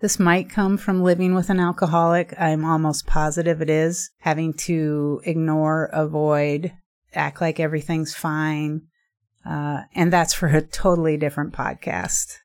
This 0.01 0.19
might 0.19 0.51
come 0.51 0.79
from 0.79 1.01
living 1.01 1.33
with 1.37 1.49
an 1.49 1.61
alcoholic. 1.61 2.35
I'm 2.37 2.65
almost 2.65 3.07
positive 3.07 3.63
it 3.63 3.71
is. 3.71 4.11
Having 4.19 4.55
to 4.55 5.21
ignore, 5.25 5.85
avoid, 5.93 6.73
act 7.15 7.41
like 7.41 7.61
everything's 7.61 8.17
fine, 8.17 8.83
uh, 9.45 9.83
and 9.95 10.13
that's 10.13 10.35
for 10.35 10.49
a 10.49 10.63
totally 10.63 11.17
different 11.17 11.53
podcast. 11.53 12.39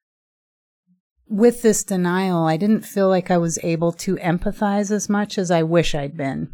With 1.28 1.62
this 1.62 1.84
denial, 1.84 2.46
I 2.46 2.58
didn't 2.58 2.86
feel 2.86 3.10
like 3.10 3.32
I 3.32 3.38
was 3.38 3.60
able 3.64 3.92
to 3.94 4.18
empathize 4.18 4.92
as 4.92 5.10
much 5.10 5.38
as 5.38 5.50
I 5.50 5.64
wish 5.64 5.96
I'd 5.96 6.16
been. 6.16 6.54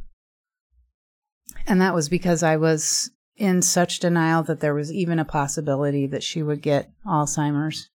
And 1.68 1.82
that 1.82 1.94
was 1.94 2.10
because 2.10 2.44
I 2.44 2.56
was 2.58 3.12
in 3.36 3.62
such 3.62 4.00
denial 4.00 4.44
that 4.44 4.60
there 4.60 4.74
was 4.74 4.92
even 4.92 5.20
a 5.20 5.26
possibility 5.26 6.08
that 6.08 6.24
she 6.24 6.44
would 6.44 6.62
get 6.62 6.92
Alzheimer's. 7.06 7.90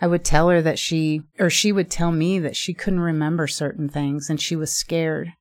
I 0.00 0.06
would 0.06 0.24
tell 0.24 0.48
her 0.48 0.62
that 0.62 0.78
she, 0.78 1.22
or 1.38 1.50
she 1.50 1.72
would 1.72 1.90
tell 1.90 2.10
me 2.10 2.38
that 2.38 2.56
she 2.56 2.72
couldn't 2.72 3.00
remember 3.00 3.46
certain 3.46 3.88
things 3.88 4.30
and 4.30 4.40
she 4.40 4.56
was 4.56 4.72
scared. 4.72 5.32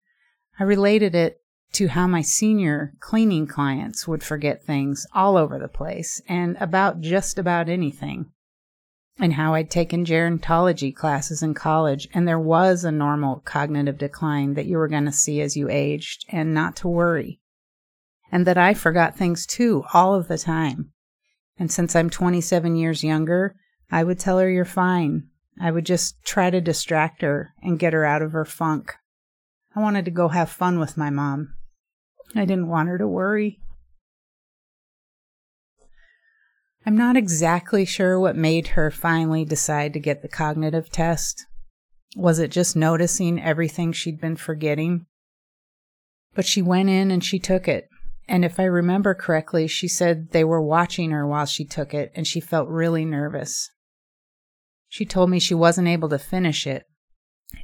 I 0.60 0.64
related 0.64 1.16
it 1.16 1.42
to 1.74 1.88
how 1.90 2.08
my 2.08 2.22
senior 2.22 2.94
cleaning 3.00 3.48
clients 3.48 4.08
would 4.08 4.24
forget 4.24 4.64
things 4.64 5.06
all 5.14 5.38
over 5.38 5.60
the 5.60 5.68
place 5.68 6.22
and 6.28 6.58
about 6.60 7.02
just 7.02 7.38
about 7.38 7.70
anything. 7.70 8.32
and 9.22 9.34
how 9.34 9.54
I'd 9.54 9.70
taken 9.70 10.06
gerontology 10.06 10.96
classes 10.96 11.44
in 11.44 11.54
college, 11.54 12.08
and 12.14 12.26
there 12.26 12.40
was 12.40 12.86
a 12.86 12.92
normal 12.92 13.42
cognitive 13.44 13.98
decline 13.98 14.54
that 14.54 14.66
you 14.66 14.78
were 14.78 14.88
going 14.88 15.04
to 15.06 15.12
see 15.12 15.42
as 15.42 15.58
you 15.58 15.70
aged, 15.70 16.26
and 16.30 16.54
not 16.54 16.78
to 16.78 16.88
worry. 16.88 17.42
And 18.32 18.48
that 18.48 18.58
I 18.58 18.74
forgot 18.74 19.18
things 19.18 19.46
too, 19.46 19.84
all 19.94 20.16
of 20.16 20.30
the 20.30 20.38
time. 20.38 20.94
And 21.58 21.70
since 21.70 21.98
I'm 21.98 22.10
27 22.10 22.78
years 22.78 23.04
younger, 23.04 23.56
I 23.92 24.06
would 24.06 24.20
tell 24.20 24.40
her, 24.40 24.50
You're 24.50 24.64
fine. 24.64 25.28
I 25.60 25.72
would 25.72 25.86
just 25.86 26.24
try 26.24 26.50
to 26.50 26.62
distract 26.62 27.22
her 27.22 27.54
and 27.62 27.78
get 27.78 27.92
her 27.92 28.06
out 28.06 28.22
of 28.22 28.32
her 28.32 28.46
funk. 28.46 28.96
I 29.76 29.82
wanted 29.82 30.06
to 30.06 30.12
go 30.12 30.30
have 30.30 30.50
fun 30.50 30.80
with 30.80 30.96
my 30.96 31.10
mom. 31.10 31.56
I 32.36 32.46
didn't 32.46 32.68
want 32.68 32.90
her 32.90 32.98
to 32.98 33.08
worry. 33.08 33.60
I'm 36.86 36.96
not 36.96 37.18
exactly 37.18 37.86
sure 37.86 38.20
what 38.20 38.36
made 38.36 38.70
her 38.70 38.90
finally 38.92 39.46
decide 39.46 39.94
to 39.94 40.00
get 40.00 40.22
the 40.22 40.28
cognitive 40.28 40.90
test. 40.90 41.46
Was 42.16 42.40
it 42.40 42.52
just 42.52 42.76
noticing 42.76 43.42
everything 43.42 43.92
she'd 43.92 44.22
been 44.22 44.36
forgetting? 44.36 45.06
But 46.34 46.46
she 46.46 46.62
went 46.62 46.90
in 46.90 47.12
and 47.12 47.24
she 47.24 47.40
took 47.40 47.68
it. 47.68 47.90
And 48.28 48.46
if 48.46 48.60
I 48.60 48.64
remember 48.64 49.14
correctly, 49.16 49.68
she 49.68 49.88
said 49.88 50.30
they 50.30 50.44
were 50.44 50.62
watching 50.62 51.12
her 51.12 51.28
while 51.28 51.46
she 51.46 51.66
took 51.66 51.94
it 51.94 52.12
and 52.16 52.28
she 52.28 52.40
felt 52.40 52.70
really 52.70 53.04
nervous. 53.04 53.70
She 54.88 55.06
told 55.06 55.30
me 55.30 55.40
she 55.40 55.56
wasn't 55.56 55.88
able 55.88 56.10
to 56.10 56.20
finish 56.20 56.66
it. 56.66 56.86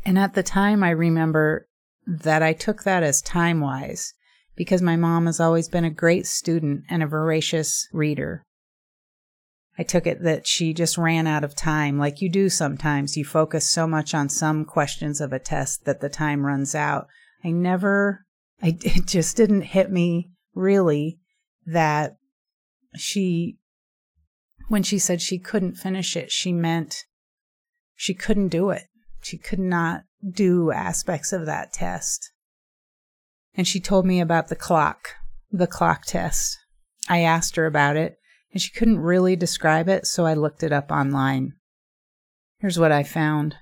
And 0.03 0.17
at 0.17 0.33
the 0.33 0.43
time, 0.43 0.83
I 0.83 0.89
remember 0.89 1.67
that 2.07 2.41
I 2.41 2.53
took 2.53 2.83
that 2.83 3.03
as 3.03 3.21
time 3.21 3.59
wise 3.59 4.14
because 4.55 4.81
my 4.81 4.95
mom 4.95 5.25
has 5.25 5.39
always 5.39 5.67
been 5.69 5.85
a 5.85 5.89
great 5.89 6.25
student 6.25 6.83
and 6.89 7.03
a 7.03 7.07
voracious 7.07 7.87
reader. 7.91 8.43
I 9.77 9.83
took 9.83 10.07
it 10.07 10.23
that 10.23 10.47
she 10.47 10.73
just 10.73 10.97
ran 10.97 11.27
out 11.27 11.43
of 11.43 11.55
time, 11.55 11.97
like 11.97 12.21
you 12.21 12.29
do 12.29 12.49
sometimes. 12.49 13.17
You 13.17 13.25
focus 13.25 13.67
so 13.67 13.85
much 13.85 14.13
on 14.13 14.29
some 14.29 14.63
questions 14.63 15.19
of 15.19 15.33
a 15.33 15.39
test 15.39 15.83
that 15.83 15.99
the 15.99 16.09
time 16.09 16.45
runs 16.45 16.73
out. 16.73 17.07
I 17.43 17.51
never, 17.51 18.25
I, 18.61 18.77
it 18.81 19.05
just 19.05 19.35
didn't 19.35 19.63
hit 19.63 19.91
me 19.91 20.31
really 20.53 21.19
that 21.65 22.15
she, 22.95 23.57
when 24.69 24.83
she 24.83 24.97
said 24.97 25.21
she 25.21 25.37
couldn't 25.37 25.75
finish 25.75 26.15
it, 26.15 26.31
she 26.31 26.53
meant 26.53 27.03
she 27.95 28.13
couldn't 28.13 28.49
do 28.49 28.69
it. 28.69 28.83
She 29.21 29.37
could 29.37 29.59
not 29.59 30.03
do 30.29 30.71
aspects 30.71 31.33
of 31.33 31.45
that 31.45 31.73
test. 31.73 32.31
And 33.55 33.67
she 33.67 33.79
told 33.79 34.05
me 34.05 34.19
about 34.19 34.49
the 34.49 34.55
clock, 34.55 35.15
the 35.51 35.67
clock 35.67 36.05
test. 36.05 36.57
I 37.07 37.19
asked 37.19 37.55
her 37.55 37.65
about 37.65 37.95
it 37.95 38.17
and 38.51 38.61
she 38.61 38.71
couldn't 38.71 38.99
really 38.99 39.35
describe 39.35 39.89
it, 39.89 40.07
so 40.07 40.25
I 40.25 40.33
looked 40.33 40.63
it 40.63 40.71
up 40.71 40.89
online. 40.89 41.53
Here's 42.59 42.79
what 42.79 42.91
I 42.91 43.03
found. 43.03 43.53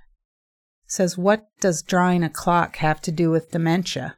It 0.86 0.92
says, 0.92 1.18
What 1.18 1.48
does 1.60 1.82
drawing 1.82 2.24
a 2.24 2.30
clock 2.30 2.76
have 2.78 3.02
to 3.02 3.12
do 3.12 3.32
with 3.32 3.50
dementia? 3.50 4.18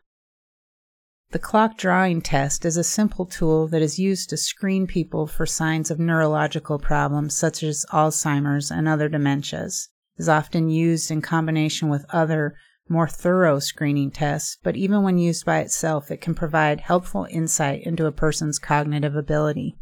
The 1.32 1.39
clock 1.39 1.77
drawing 1.77 2.22
test 2.22 2.65
is 2.65 2.75
a 2.75 2.84
simple 2.84 3.25
tool 3.25 3.67
that 3.70 3.82
is 3.82 4.00
used 4.00 4.29
to 4.29 4.38
screen 4.38 4.86
people 4.86 5.27
for 5.27 5.46
signs 5.46 5.89
of 5.89 5.98
neurological 5.98 6.77
problems 6.77 7.38
such 7.38 7.63
as 7.63 7.86
Alzheimer's 7.91 8.70
and 8.70 8.88
other 8.88 9.10
dementias. 9.10 9.88
Is 10.17 10.29
often 10.29 10.70
used 10.70 11.10
in 11.10 11.22
combination 11.22 11.89
with 11.89 12.05
other 12.10 12.55
more 12.88 13.08
thorough 13.08 13.60
screening 13.60 14.12
tests, 14.12 14.58
but 14.62 14.75
even 14.75 15.01
when 15.01 15.18
used 15.18 15.46
by 15.46 15.60
itself, 15.60 16.12
it 16.12 16.22
can 16.22 16.36
provide 16.36 16.82
helpful 16.82 17.27
insight 17.30 17.82
into 17.84 18.06
a 18.06 18.12
person's 18.12 18.60
cognitive 18.60 19.15
ability. 19.15 19.75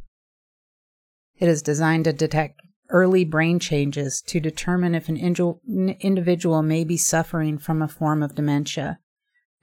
It 1.37 1.49
is 1.49 1.61
designed 1.61 2.05
to 2.05 2.13
detect 2.13 2.61
early 2.89 3.25
brain 3.25 3.59
changes 3.59 4.21
to 4.21 4.39
determine 4.39 4.95
if 4.95 5.09
an 5.09 5.17
individual 5.17 6.61
may 6.61 6.83
be 6.83 6.97
suffering 6.97 7.57
from 7.57 7.81
a 7.81 7.87
form 7.87 8.23
of 8.23 8.35
dementia. 8.35 8.99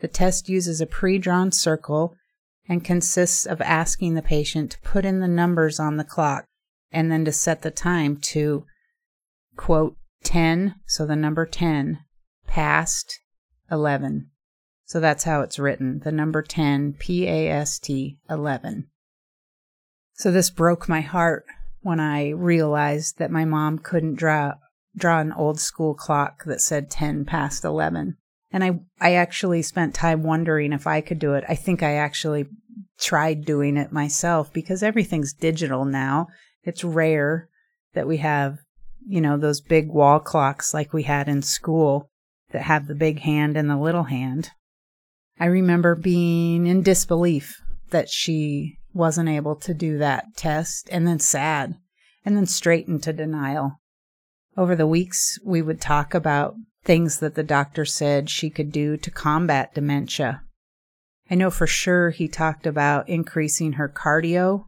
The 0.00 0.08
test 0.08 0.48
uses 0.48 0.80
a 0.80 0.86
pre 0.86 1.18
drawn 1.18 1.52
circle 1.52 2.14
and 2.68 2.84
consists 2.84 3.46
of 3.46 3.60
asking 3.62 4.14
the 4.14 4.22
patient 4.22 4.72
to 4.72 4.80
put 4.80 5.04
in 5.04 5.20
the 5.20 5.28
numbers 5.28 5.80
on 5.80 5.96
the 5.96 6.04
clock 6.04 6.44
and 6.92 7.10
then 7.10 7.24
to 7.24 7.32
set 7.32 7.62
the 7.62 7.70
time 7.70 8.16
to, 8.16 8.64
quote, 9.56 9.96
10, 10.24 10.74
so 10.86 11.06
the 11.06 11.16
number 11.16 11.46
10, 11.46 12.00
past 12.46 13.19
11. 13.70 14.30
So 14.84 14.98
that's 14.98 15.24
how 15.24 15.42
it's 15.42 15.58
written, 15.58 16.00
the 16.00 16.10
number 16.10 16.42
10, 16.42 16.94
P 16.94 17.26
A 17.26 17.48
S 17.48 17.78
T 17.78 18.18
11. 18.28 18.88
So 20.14 20.30
this 20.30 20.50
broke 20.50 20.88
my 20.88 21.00
heart 21.00 21.44
when 21.80 22.00
I 22.00 22.30
realized 22.30 23.18
that 23.18 23.30
my 23.30 23.44
mom 23.44 23.78
couldn't 23.78 24.16
draw 24.16 24.54
draw 24.96 25.20
an 25.20 25.32
old 25.32 25.60
school 25.60 25.94
clock 25.94 26.42
that 26.44 26.60
said 26.60 26.90
10 26.90 27.24
past 27.24 27.64
11. 27.64 28.16
And 28.50 28.64
I 28.64 28.80
I 29.00 29.14
actually 29.14 29.62
spent 29.62 29.94
time 29.94 30.24
wondering 30.24 30.72
if 30.72 30.86
I 30.86 31.00
could 31.00 31.18
do 31.18 31.34
it. 31.34 31.44
I 31.48 31.54
think 31.54 31.82
I 31.82 31.94
actually 31.94 32.46
tried 32.98 33.44
doing 33.44 33.76
it 33.76 33.92
myself 33.92 34.52
because 34.52 34.82
everything's 34.82 35.32
digital 35.32 35.84
now. 35.84 36.26
It's 36.64 36.84
rare 36.84 37.48
that 37.94 38.08
we 38.08 38.18
have, 38.18 38.58
you 39.06 39.20
know, 39.20 39.36
those 39.36 39.60
big 39.60 39.88
wall 39.88 40.18
clocks 40.18 40.74
like 40.74 40.92
we 40.92 41.04
had 41.04 41.28
in 41.28 41.42
school 41.42 42.09
that 42.50 42.62
have 42.62 42.86
the 42.86 42.94
big 42.94 43.20
hand 43.20 43.56
and 43.56 43.70
the 43.70 43.76
little 43.76 44.04
hand. 44.04 44.50
I 45.38 45.46
remember 45.46 45.94
being 45.94 46.66
in 46.66 46.82
disbelief 46.82 47.60
that 47.90 48.08
she 48.08 48.78
wasn't 48.92 49.28
able 49.28 49.56
to 49.56 49.74
do 49.74 49.98
that 49.98 50.36
test, 50.36 50.88
and 50.90 51.06
then 51.06 51.18
sad, 51.18 51.76
and 52.24 52.36
then 52.36 52.46
straight 52.46 52.88
into 52.88 53.12
denial. 53.12 53.80
Over 54.56 54.74
the 54.74 54.86
weeks, 54.86 55.38
we 55.44 55.62
would 55.62 55.80
talk 55.80 56.12
about 56.12 56.54
things 56.84 57.20
that 57.20 57.34
the 57.34 57.42
doctor 57.42 57.84
said 57.84 58.28
she 58.28 58.50
could 58.50 58.72
do 58.72 58.96
to 58.96 59.10
combat 59.10 59.74
dementia. 59.74 60.42
I 61.30 61.36
know 61.36 61.50
for 61.50 61.66
sure 61.66 62.10
he 62.10 62.26
talked 62.26 62.66
about 62.66 63.08
increasing 63.08 63.74
her 63.74 63.88
cardio 63.88 64.64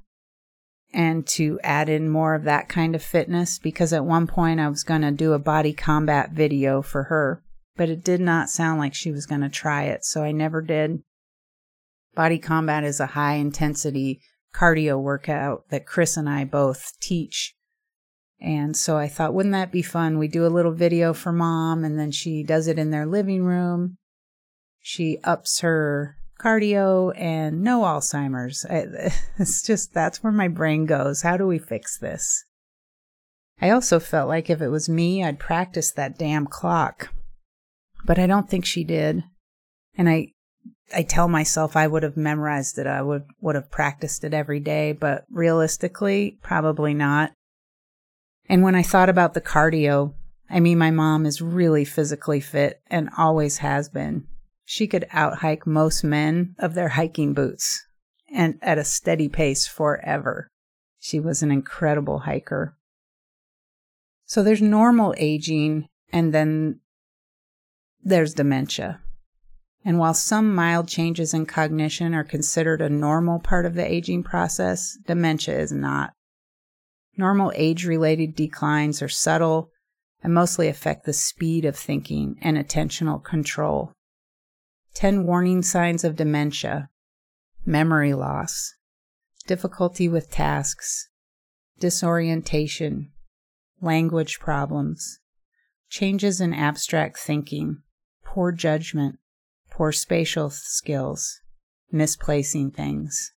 and 0.93 1.27
to 1.27 1.59
add 1.63 1.89
in 1.89 2.09
more 2.09 2.35
of 2.35 2.45
that 2.45 2.69
kind 2.69 2.95
of 2.95 3.03
fitness 3.03 3.59
because 3.59 3.93
at 3.93 4.05
one 4.05 4.27
point 4.27 4.61
I 4.61 4.69
was 4.69 4.85
going 4.85 5.01
to 5.01 5.11
do 5.11 5.33
a 5.33 5.39
body 5.39 5.73
combat 5.73 6.31
video 6.31 6.83
for 6.83 7.05
her, 7.05 7.43
but 7.77 7.89
it 7.89 8.05
did 8.05 8.21
not 8.21 8.49
sound 8.49 8.79
like 8.79 8.95
she 8.95 9.11
was 9.11 9.27
going 9.27 9.41
to 9.41 9.49
try 9.49 9.85
it, 9.85 10.05
so 10.05 10.23
I 10.23 10.33
never 10.33 10.61
did. 10.61 11.03
Body 12.15 12.39
combat 12.39 12.85
is 12.85 13.01
a 13.01 13.07
high 13.07 13.35
intensity 13.35 14.21
cardio 14.55 15.01
workout 15.01 15.65
that 15.71 15.87
Chris 15.87 16.17
and 16.17 16.29
I 16.29 16.45
both 16.45 16.93
teach. 17.01 17.55
And 18.41 18.77
so 18.77 18.99
I 18.99 19.09
thought, 19.09 19.35
wouldn't 19.35 19.53
that 19.53 19.73
be 19.73 19.83
fun? 19.83 20.19
We 20.19 20.29
do 20.29 20.45
a 20.45 20.49
little 20.49 20.73
video 20.73 21.15
for 21.15 21.33
mom, 21.33 21.85
and 21.85 21.99
then 21.99 22.11
she 22.11 22.43
does 22.43 22.67
it 22.67 22.79
in 22.79 22.91
their 22.91 23.07
living 23.07 23.45
room. 23.45 23.99
She 24.81 25.19
ups 25.23 25.61
her 25.61 26.17
cardio 26.41 27.17
and 27.17 27.63
no 27.63 27.83
Alzheimer's. 27.83 28.67
It's 29.39 29.63
just 29.63 29.95
that's 29.95 30.23
where 30.23 30.33
my 30.33 30.49
brain 30.49 30.87
goes. 30.87 31.23
How 31.23 31.37
do 31.37 31.47
we 31.47 31.59
fix 31.59 31.99
this? 31.99 32.45
I 33.61 33.71
also 33.71 34.01
felt 34.01 34.29
like 34.29 34.51
if 34.51 34.61
it 34.61 34.69
was 34.69 34.89
me, 34.89 35.23
I'd 35.23 35.39
practice 35.39 35.93
that 35.93 36.19
damn 36.19 36.47
clock. 36.47 37.11
But 38.05 38.19
I 38.19 38.27
don't 38.27 38.49
think 38.49 38.65
she 38.65 38.85
did. 38.85 39.25
And 39.97 40.09
I 40.09 40.29
I 40.95 41.03
tell 41.03 41.29
myself 41.29 41.77
I 41.77 41.87
would 41.87 42.03
have 42.03 42.17
memorized 42.17 42.79
it. 42.79 42.87
I 42.87 43.03
would 43.03 43.25
would 43.41 43.55
have 43.55 43.71
practiced 43.71 44.25
it 44.25 44.35
every 44.35 44.61
day, 44.61 44.93
but 44.93 45.25
realistically, 45.31 46.39
probably 46.43 46.95
not. 46.95 47.33
And 48.49 48.63
when 48.63 48.75
I 48.75 48.83
thought 48.83 49.09
about 49.09 49.35
the 49.35 49.41
cardio, 49.41 50.15
I 50.51 50.61
mean, 50.61 50.79
my 50.79 50.91
mom 50.91 51.25
is 51.25 51.41
really 51.41 51.85
physically 51.85 52.41
fit 52.41 52.83
and 52.89 53.09
always 53.17 53.59
has 53.59 53.89
been. 53.89 54.27
She 54.65 54.87
could 54.87 55.07
out 55.11 55.39
hike 55.39 55.67
most 55.67 56.05
men 56.05 56.55
of 56.59 56.75
their 56.75 56.91
hiking 56.91 57.33
boots 57.33 57.87
and 58.33 58.59
at 58.63 58.79
a 58.79 58.85
steady 58.85 59.29
pace 59.29 59.67
forever. 59.67 60.49
She 60.99 61.19
was 61.19 61.43
an 61.43 61.51
incredible 61.51 62.21
hiker. 62.21 62.77
So 64.27 64.43
there's 64.43 64.63
normal 64.63 65.15
aging 65.17 65.87
and 66.13 66.33
then 66.33 66.81
there's 68.03 68.35
dementia. 68.35 69.01
And 69.85 69.99
while 69.99 70.15
some 70.15 70.55
mild 70.55 70.89
changes 70.89 71.35
in 71.35 71.47
cognition 71.47 72.15
are 72.15 72.25
considered 72.25 72.81
a 72.81 72.89
normal 72.89 73.41
part 73.41 73.67
of 73.67 73.75
the 73.75 73.91
aging 73.91 74.23
process, 74.23 74.97
dementia 75.07 75.59
is 75.59 75.73
not. 75.73 76.13
Normal 77.17 77.53
age 77.55 77.85
related 77.85 78.35
declines 78.35 79.03
are 79.03 79.09
subtle 79.09 79.71
and 80.23 80.33
mostly 80.33 80.69
affect 80.69 81.05
the 81.05 81.13
speed 81.13 81.65
of 81.65 81.77
thinking 81.77 82.37
and 82.41 82.57
attentional 82.57 83.23
control. 83.23 83.93
10 84.95 85.27
warning 85.27 85.63
signs 85.63 86.05
of 86.05 86.17
dementia 86.17 86.89
memory 87.65 88.13
loss, 88.13 88.75
difficulty 89.47 90.09
with 90.09 90.31
tasks, 90.31 91.09
disorientation, 91.79 93.11
language 93.81 94.41
problems, 94.41 95.21
changes 95.89 96.41
in 96.41 96.53
abstract 96.53 97.19
thinking, 97.19 97.83
poor 98.33 98.51
judgment, 98.51 99.19
poor 99.71 99.93
spatial 99.93 100.49
skills, 100.49 101.43
misplacing 101.91 102.71
things. 102.71 103.31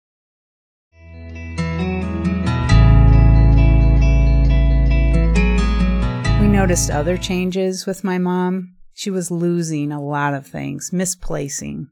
We 6.39 6.47
noticed 6.47 6.89
other 6.89 7.17
changes 7.17 7.86
with 7.86 8.05
my 8.05 8.17
mom. 8.17 8.77
She 8.93 9.10
was 9.10 9.29
losing 9.29 9.91
a 9.91 10.01
lot 10.01 10.34
of 10.34 10.47
things, 10.47 10.93
misplacing. 10.93 11.89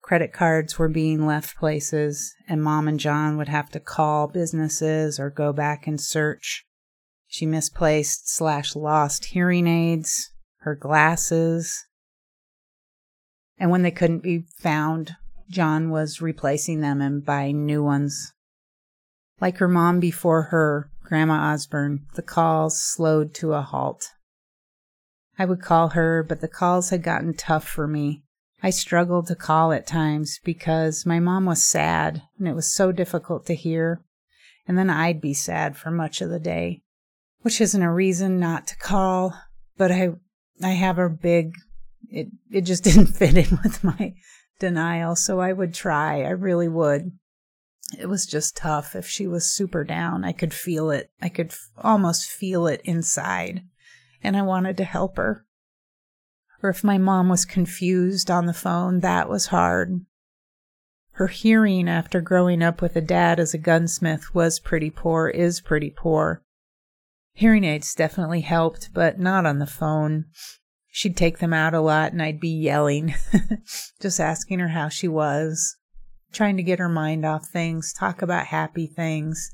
Credit 0.00 0.32
cards 0.32 0.78
were 0.78 0.88
being 0.88 1.26
left 1.26 1.56
places, 1.56 2.32
and 2.48 2.62
mom 2.62 2.86
and 2.86 3.00
John 3.00 3.36
would 3.38 3.48
have 3.48 3.70
to 3.70 3.80
call 3.80 4.28
businesses 4.28 5.18
or 5.18 5.30
go 5.30 5.52
back 5.52 5.88
and 5.88 6.00
search. 6.00 6.64
She 7.26 7.44
misplaced 7.44 8.32
slash 8.32 8.76
lost 8.76 9.24
hearing 9.24 9.66
aids, 9.66 10.30
her 10.58 10.76
glasses. 10.76 11.86
And 13.58 13.70
when 13.70 13.82
they 13.82 13.90
couldn't 13.90 14.22
be 14.22 14.46
found, 14.58 15.16
John 15.48 15.90
was 15.90 16.20
replacing 16.20 16.80
them 16.80 17.00
and 17.00 17.24
buying 17.24 17.64
new 17.64 17.82
ones. 17.82 18.32
Like 19.40 19.58
her 19.58 19.68
mom 19.68 20.00
before 20.00 20.44
her, 20.44 20.90
Grandma 21.02 21.52
Osborne, 21.52 22.06
the 22.14 22.22
calls 22.22 22.80
slowed 22.80 23.34
to 23.34 23.52
a 23.52 23.62
halt. 23.62 24.10
I 25.38 25.44
would 25.44 25.60
call 25.60 25.90
her, 25.90 26.22
but 26.22 26.40
the 26.40 26.48
calls 26.48 26.90
had 26.90 27.02
gotten 27.02 27.34
tough 27.34 27.66
for 27.66 27.86
me. 27.86 28.22
I 28.62 28.70
struggled 28.70 29.26
to 29.26 29.34
call 29.34 29.72
at 29.72 29.86
times 29.86 30.40
because 30.42 31.04
my 31.04 31.20
mom 31.20 31.44
was 31.44 31.62
sad 31.62 32.22
and 32.38 32.48
it 32.48 32.54
was 32.54 32.72
so 32.72 32.92
difficult 32.92 33.44
to 33.46 33.54
hear. 33.54 34.02
And 34.66 34.78
then 34.78 34.88
I'd 34.88 35.20
be 35.20 35.34
sad 35.34 35.76
for 35.76 35.90
much 35.90 36.22
of 36.22 36.30
the 36.30 36.40
day, 36.40 36.80
which 37.42 37.60
isn't 37.60 37.82
a 37.82 37.92
reason 37.92 38.40
not 38.40 38.66
to 38.68 38.76
call, 38.76 39.34
but 39.76 39.92
I, 39.92 40.12
I 40.62 40.70
have 40.70 40.98
a 40.98 41.10
big, 41.10 41.52
it, 42.10 42.28
it 42.50 42.62
just 42.62 42.84
didn't 42.84 43.06
fit 43.06 43.36
in 43.36 43.58
with 43.62 43.82
my 43.84 44.14
denial. 44.58 45.16
So 45.16 45.40
I 45.40 45.52
would 45.52 45.74
try. 45.74 46.22
I 46.22 46.30
really 46.30 46.68
would. 46.68 47.12
It 47.98 48.06
was 48.06 48.26
just 48.26 48.56
tough. 48.56 48.96
If 48.96 49.06
she 49.06 49.26
was 49.26 49.50
super 49.50 49.84
down, 49.84 50.24
I 50.24 50.32
could 50.32 50.54
feel 50.54 50.90
it. 50.90 51.10
I 51.20 51.28
could 51.28 51.50
f- 51.50 51.68
almost 51.76 52.30
feel 52.30 52.66
it 52.66 52.80
inside. 52.84 53.62
And 54.22 54.36
I 54.36 54.42
wanted 54.42 54.76
to 54.78 54.84
help 54.84 55.16
her. 55.16 55.44
Or 56.62 56.70
if 56.70 56.82
my 56.82 56.96
mom 56.96 57.28
was 57.28 57.44
confused 57.44 58.30
on 58.30 58.46
the 58.46 58.54
phone, 58.54 59.00
that 59.00 59.28
was 59.28 59.46
hard. 59.46 60.00
Her 61.12 61.28
hearing 61.28 61.88
after 61.88 62.20
growing 62.20 62.62
up 62.62 62.80
with 62.80 62.96
a 62.96 63.00
dad 63.00 63.38
as 63.38 63.54
a 63.54 63.58
gunsmith 63.58 64.34
was 64.34 64.58
pretty 64.58 64.90
poor, 64.90 65.28
is 65.28 65.60
pretty 65.60 65.90
poor. 65.90 66.42
Hearing 67.34 67.64
aids 67.64 67.94
definitely 67.94 68.40
helped, 68.40 68.90
but 68.94 69.20
not 69.20 69.44
on 69.44 69.58
the 69.58 69.66
phone. 69.66 70.24
She'd 70.96 71.16
take 71.16 71.38
them 71.38 71.52
out 71.52 71.74
a 71.74 71.80
lot 71.80 72.12
and 72.12 72.22
I'd 72.22 72.38
be 72.38 72.56
yelling, 72.56 73.16
just 74.00 74.20
asking 74.20 74.60
her 74.60 74.68
how 74.68 74.88
she 74.88 75.08
was 75.08 75.76
trying 76.32 76.56
to 76.56 76.62
get 76.62 76.78
her 76.78 76.88
mind 76.88 77.26
off 77.26 77.48
things, 77.48 77.92
talk 77.92 78.22
about 78.22 78.46
happy 78.46 78.86
things, 78.86 79.52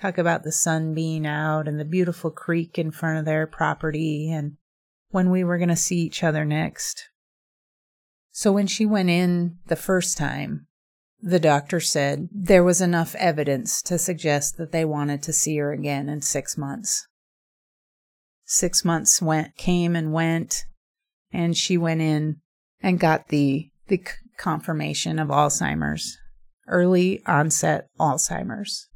talk 0.00 0.16
about 0.16 0.44
the 0.44 0.52
sun 0.52 0.94
being 0.94 1.26
out 1.26 1.66
and 1.66 1.80
the 1.80 1.84
beautiful 1.84 2.30
creek 2.30 2.78
in 2.78 2.92
front 2.92 3.18
of 3.18 3.24
their 3.24 3.48
property 3.48 4.30
and 4.30 4.58
when 5.10 5.28
we 5.28 5.42
were 5.42 5.58
going 5.58 5.70
to 5.70 5.74
see 5.74 5.96
each 5.96 6.22
other 6.22 6.44
next. 6.44 7.08
So 8.30 8.52
when 8.52 8.68
she 8.68 8.86
went 8.86 9.10
in 9.10 9.58
the 9.66 9.74
first 9.74 10.16
time, 10.16 10.68
the 11.20 11.40
doctor 11.40 11.80
said 11.80 12.28
there 12.30 12.62
was 12.62 12.80
enough 12.80 13.16
evidence 13.16 13.82
to 13.82 13.98
suggest 13.98 14.56
that 14.58 14.70
they 14.70 14.84
wanted 14.84 15.20
to 15.24 15.32
see 15.32 15.56
her 15.56 15.72
again 15.72 16.08
in 16.08 16.22
six 16.22 16.56
months. 16.56 17.08
Six 18.44 18.84
months 18.84 19.20
went, 19.20 19.56
came 19.56 19.96
and 19.96 20.12
went, 20.12 20.66
and 21.32 21.56
she 21.56 21.76
went 21.76 22.00
in 22.00 22.36
and 22.80 23.00
got 23.00 23.28
the 23.28 23.70
the 23.88 24.02
confirmation 24.36 25.18
of 25.18 25.28
Alzheimer's, 25.28 26.18
early 26.66 27.22
onset 27.26 27.88
Alzheimer's. 27.98 28.88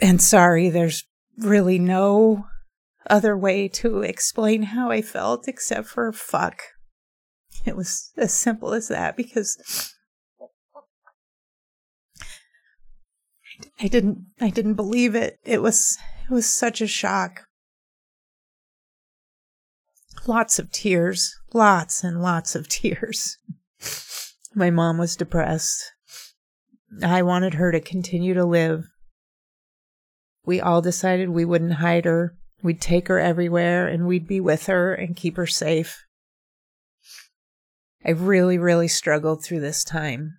And 0.00 0.20
sorry, 0.20 0.68
there's 0.68 1.04
really 1.38 1.78
no 1.78 2.46
other 3.08 3.36
way 3.36 3.68
to 3.68 4.02
explain 4.02 4.62
how 4.62 4.90
I 4.90 5.02
felt 5.02 5.46
except 5.48 5.88
for 5.88 6.12
fuck. 6.12 6.62
It 7.64 7.76
was 7.76 8.10
as 8.16 8.32
simple 8.32 8.74
as 8.74 8.88
that 8.88 9.16
because 9.16 9.94
I 13.80 13.88
didn't 13.88 14.26
I 14.40 14.50
didn't 14.50 14.74
believe 14.74 15.14
it. 15.14 15.38
It 15.44 15.62
was 15.62 15.98
it 16.28 16.32
was 16.32 16.46
such 16.46 16.80
a 16.80 16.86
shock 16.86 17.44
lots 20.26 20.58
of 20.58 20.70
tears, 20.70 21.34
lots 21.52 22.04
and 22.04 22.22
lots 22.22 22.54
of 22.54 22.68
tears. 22.68 23.38
My 24.54 24.70
mom 24.70 24.98
was 24.98 25.16
depressed. 25.16 25.92
I 27.02 27.22
wanted 27.22 27.54
her 27.54 27.72
to 27.72 27.80
continue 27.80 28.34
to 28.34 28.44
live. 28.44 28.84
We 30.44 30.60
all 30.60 30.82
decided 30.82 31.30
we 31.30 31.44
wouldn't 31.44 31.74
hide 31.74 32.04
her. 32.04 32.36
We'd 32.62 32.80
take 32.80 33.08
her 33.08 33.18
everywhere 33.18 33.88
and 33.88 34.06
we'd 34.06 34.26
be 34.26 34.40
with 34.40 34.66
her 34.66 34.94
and 34.94 35.16
keep 35.16 35.36
her 35.36 35.46
safe. 35.46 36.04
I 38.04 38.10
really, 38.10 38.58
really 38.58 38.88
struggled 38.88 39.44
through 39.44 39.60
this 39.60 39.84
time. 39.84 40.38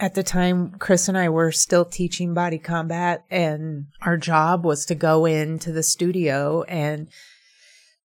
At 0.00 0.14
the 0.14 0.22
time, 0.22 0.72
Chris 0.78 1.08
and 1.08 1.16
I 1.16 1.28
were 1.28 1.52
still 1.52 1.84
teaching 1.84 2.34
body 2.34 2.58
combat, 2.58 3.24
and 3.30 3.86
our 4.02 4.16
job 4.16 4.64
was 4.64 4.84
to 4.86 4.94
go 4.94 5.24
into 5.24 5.72
the 5.72 5.84
studio 5.84 6.62
and 6.64 7.08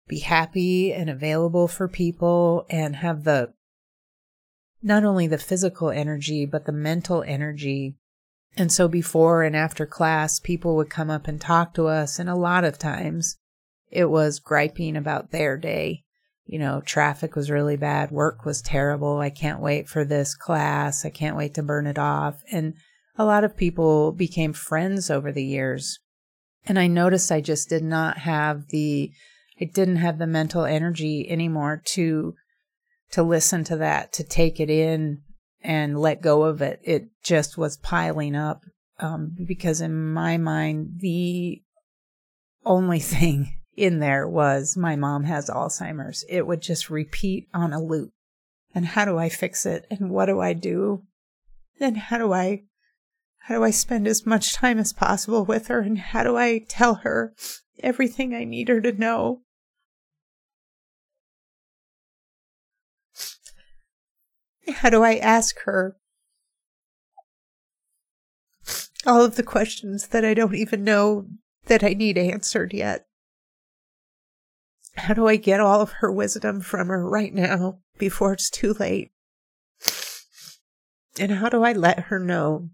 be 0.08 0.20
happy 0.20 0.92
and 0.92 1.08
available 1.08 1.68
for 1.68 1.88
people 1.88 2.66
and 2.68 2.96
have 2.96 3.24
the 3.24 3.52
not 4.82 5.04
only 5.04 5.26
the 5.26 5.38
physical 5.38 5.90
energy 5.90 6.44
but 6.44 6.66
the 6.66 6.72
mental 6.72 7.22
energy. 7.22 7.96
And 8.56 8.70
so 8.70 8.86
before 8.86 9.42
and 9.42 9.56
after 9.56 9.86
class 9.86 10.38
people 10.38 10.76
would 10.76 10.90
come 10.90 11.10
up 11.10 11.26
and 11.26 11.40
talk 11.40 11.74
to 11.74 11.86
us 11.86 12.18
and 12.18 12.28
a 12.28 12.36
lot 12.36 12.64
of 12.64 12.78
times 12.78 13.36
it 13.90 14.10
was 14.10 14.40
griping 14.40 14.96
about 14.96 15.30
their 15.30 15.56
day. 15.56 16.02
You 16.44 16.58
know 16.58 16.82
traffic 16.84 17.34
was 17.34 17.50
really 17.50 17.76
bad 17.76 18.10
work 18.10 18.44
was 18.44 18.60
terrible 18.60 19.16
i 19.16 19.30
can't 19.30 19.60
wait 19.60 19.88
for 19.88 20.04
this 20.04 20.34
class 20.34 21.06
i 21.06 21.08
can't 21.08 21.38
wait 21.38 21.54
to 21.54 21.62
burn 21.62 21.86
it 21.86 21.98
off. 21.98 22.42
And 22.52 22.74
a 23.16 23.24
lot 23.24 23.44
of 23.44 23.56
people 23.56 24.12
became 24.12 24.52
friends 24.52 25.08
over 25.08 25.32
the 25.32 25.44
years. 25.44 26.00
And 26.66 26.78
i 26.78 26.86
noticed 26.86 27.32
i 27.32 27.40
just 27.40 27.70
did 27.70 27.82
not 27.82 28.18
have 28.18 28.68
the 28.68 29.10
I 29.60 29.66
didn't 29.66 29.96
have 29.96 30.18
the 30.18 30.26
mental 30.26 30.64
energy 30.64 31.28
anymore 31.30 31.80
to 31.86 32.34
to 33.12 33.22
listen 33.22 33.62
to 33.64 33.76
that, 33.76 34.12
to 34.14 34.24
take 34.24 34.58
it 34.58 34.68
in 34.70 35.22
and 35.62 35.98
let 35.98 36.20
go 36.20 36.42
of 36.42 36.60
it. 36.60 36.80
It 36.82 37.04
just 37.22 37.56
was 37.56 37.76
piling 37.76 38.34
up 38.34 38.62
um, 38.98 39.36
because 39.46 39.80
in 39.80 40.12
my 40.12 40.36
mind, 40.36 40.98
the 40.98 41.62
only 42.64 42.98
thing 43.00 43.54
in 43.76 43.98
there 44.00 44.28
was 44.28 44.76
my 44.76 44.96
mom 44.96 45.24
has 45.24 45.48
Alzheimer's. 45.48 46.24
It 46.28 46.46
would 46.46 46.60
just 46.60 46.90
repeat 46.90 47.48
on 47.54 47.72
a 47.72 47.82
loop. 47.82 48.10
And 48.74 48.86
how 48.86 49.04
do 49.04 49.18
I 49.18 49.28
fix 49.28 49.64
it? 49.66 49.86
And 49.90 50.10
what 50.10 50.26
do 50.26 50.40
I 50.40 50.52
do? 50.52 51.04
And 51.80 51.96
how 51.96 52.18
do 52.18 52.32
I 52.32 52.64
how 53.46 53.56
do 53.56 53.62
I 53.62 53.70
spend 53.70 54.08
as 54.08 54.24
much 54.24 54.54
time 54.54 54.78
as 54.78 54.92
possible 54.92 55.44
with 55.44 55.66
her? 55.66 55.80
And 55.80 55.98
how 55.98 56.22
do 56.24 56.36
I 56.36 56.60
tell 56.66 56.96
her 56.96 57.34
everything 57.80 58.34
I 58.34 58.44
need 58.44 58.68
her 58.68 58.80
to 58.80 58.92
know? 58.92 59.42
How 64.72 64.90
do 64.90 65.02
I 65.02 65.16
ask 65.16 65.58
her 65.64 65.96
all 69.06 69.22
of 69.22 69.36
the 69.36 69.42
questions 69.42 70.08
that 70.08 70.24
I 70.24 70.34
don't 70.34 70.54
even 70.54 70.84
know 70.84 71.26
that 71.66 71.84
I 71.84 71.94
need 71.94 72.16
answered 72.16 72.72
yet? 72.72 73.06
How 74.96 75.14
do 75.14 75.26
I 75.26 75.36
get 75.36 75.60
all 75.60 75.80
of 75.80 75.92
her 75.92 76.10
wisdom 76.10 76.60
from 76.60 76.88
her 76.88 77.08
right 77.08 77.34
now 77.34 77.80
before 77.98 78.32
it's 78.32 78.48
too 78.48 78.72
late? 78.74 79.10
And 81.18 81.32
how 81.32 81.48
do 81.48 81.62
I 81.62 81.72
let 81.72 82.00
her 82.04 82.18
know 82.18 82.70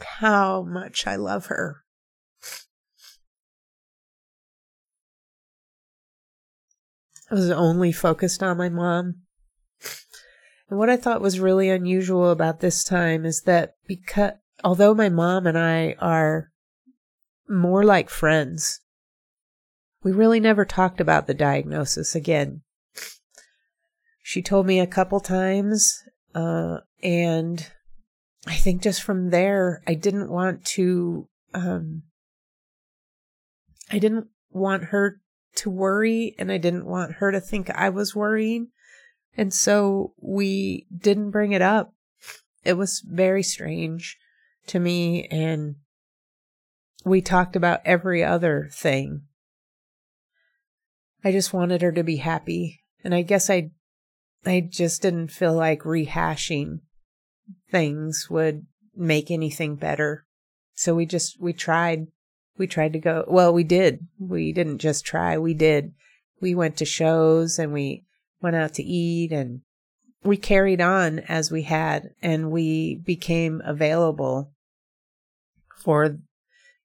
how 0.00 0.62
much 0.62 1.06
I 1.06 1.16
love 1.16 1.46
her? 1.46 1.84
I 7.30 7.34
was 7.34 7.50
only 7.50 7.92
focused 7.92 8.42
on 8.42 8.56
my 8.56 8.68
mom. 8.68 9.22
And 10.68 10.78
what 10.78 10.90
I 10.90 10.96
thought 10.96 11.20
was 11.20 11.40
really 11.40 11.70
unusual 11.70 12.30
about 12.30 12.60
this 12.60 12.84
time 12.84 13.24
is 13.24 13.42
that 13.42 13.74
because, 13.86 14.32
although 14.62 14.94
my 14.94 15.08
mom 15.08 15.46
and 15.46 15.58
I 15.58 15.94
are 15.98 16.50
more 17.48 17.84
like 17.84 18.10
friends, 18.10 18.80
we 20.02 20.12
really 20.12 20.40
never 20.40 20.64
talked 20.64 21.00
about 21.00 21.26
the 21.26 21.34
diagnosis 21.34 22.14
again. 22.14 22.62
She 24.22 24.42
told 24.42 24.66
me 24.66 24.78
a 24.78 24.86
couple 24.86 25.20
times, 25.20 26.02
uh, 26.34 26.78
and 27.02 27.66
I 28.46 28.54
think 28.54 28.82
just 28.82 29.02
from 29.02 29.30
there, 29.30 29.82
I 29.86 29.94
didn't 29.94 30.30
want 30.30 30.64
to, 30.66 31.28
um, 31.54 32.02
I 33.90 33.98
didn't 33.98 34.28
want 34.50 34.84
her 34.84 35.20
to 35.56 35.70
worry, 35.70 36.34
and 36.38 36.52
I 36.52 36.58
didn't 36.58 36.84
want 36.84 37.14
her 37.14 37.32
to 37.32 37.40
think 37.40 37.70
I 37.70 37.88
was 37.88 38.14
worrying. 38.14 38.68
And 39.38 39.54
so 39.54 40.14
we 40.20 40.88
didn't 40.94 41.30
bring 41.30 41.52
it 41.52 41.62
up. 41.62 41.94
It 42.64 42.72
was 42.72 43.04
very 43.06 43.44
strange 43.44 44.18
to 44.66 44.80
me. 44.80 45.28
And 45.28 45.76
we 47.04 47.22
talked 47.22 47.54
about 47.54 47.80
every 47.84 48.24
other 48.24 48.68
thing. 48.72 49.22
I 51.24 51.30
just 51.30 51.52
wanted 51.52 51.82
her 51.82 51.92
to 51.92 52.02
be 52.02 52.16
happy. 52.16 52.82
And 53.04 53.14
I 53.14 53.22
guess 53.22 53.48
I 53.48 53.70
I 54.44 54.60
just 54.60 55.02
didn't 55.02 55.28
feel 55.28 55.54
like 55.54 55.82
rehashing 55.82 56.80
things 57.70 58.26
would 58.28 58.66
make 58.96 59.30
anything 59.30 59.76
better. 59.76 60.26
So 60.74 60.96
we 60.96 61.06
just 61.06 61.40
we 61.40 61.52
tried 61.52 62.08
we 62.56 62.66
tried 62.66 62.92
to 62.94 62.98
go 62.98 63.24
well 63.28 63.54
we 63.54 63.62
did. 63.62 64.08
We 64.18 64.52
didn't 64.52 64.78
just 64.78 65.04
try, 65.04 65.38
we 65.38 65.54
did. 65.54 65.92
We 66.40 66.56
went 66.56 66.76
to 66.78 66.84
shows 66.84 67.58
and 67.58 67.72
we 67.72 68.04
went 68.40 68.56
out 68.56 68.74
to 68.74 68.82
eat 68.82 69.32
and 69.32 69.60
we 70.24 70.36
carried 70.36 70.80
on 70.80 71.20
as 71.20 71.50
we 71.50 71.62
had 71.62 72.10
and 72.22 72.50
we 72.50 72.96
became 72.96 73.62
available 73.64 74.52
for 75.76 76.18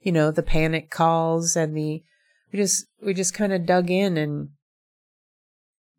you 0.01 0.11
know 0.11 0.31
the 0.31 0.43
panic 0.43 0.89
calls 0.89 1.55
and 1.55 1.75
the 1.75 2.03
we 2.51 2.57
just 2.57 2.85
we 3.01 3.13
just 3.13 3.33
kind 3.33 3.51
of 3.51 3.65
dug 3.65 3.89
in 3.89 4.17
and 4.17 4.49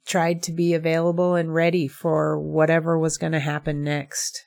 tried 0.06 0.42
to 0.42 0.52
be 0.52 0.74
available 0.74 1.34
and 1.34 1.54
ready 1.54 1.88
for 1.88 2.38
whatever 2.38 2.98
was 2.98 3.16
going 3.16 3.32
to 3.32 3.40
happen 3.40 3.82
next. 3.82 4.44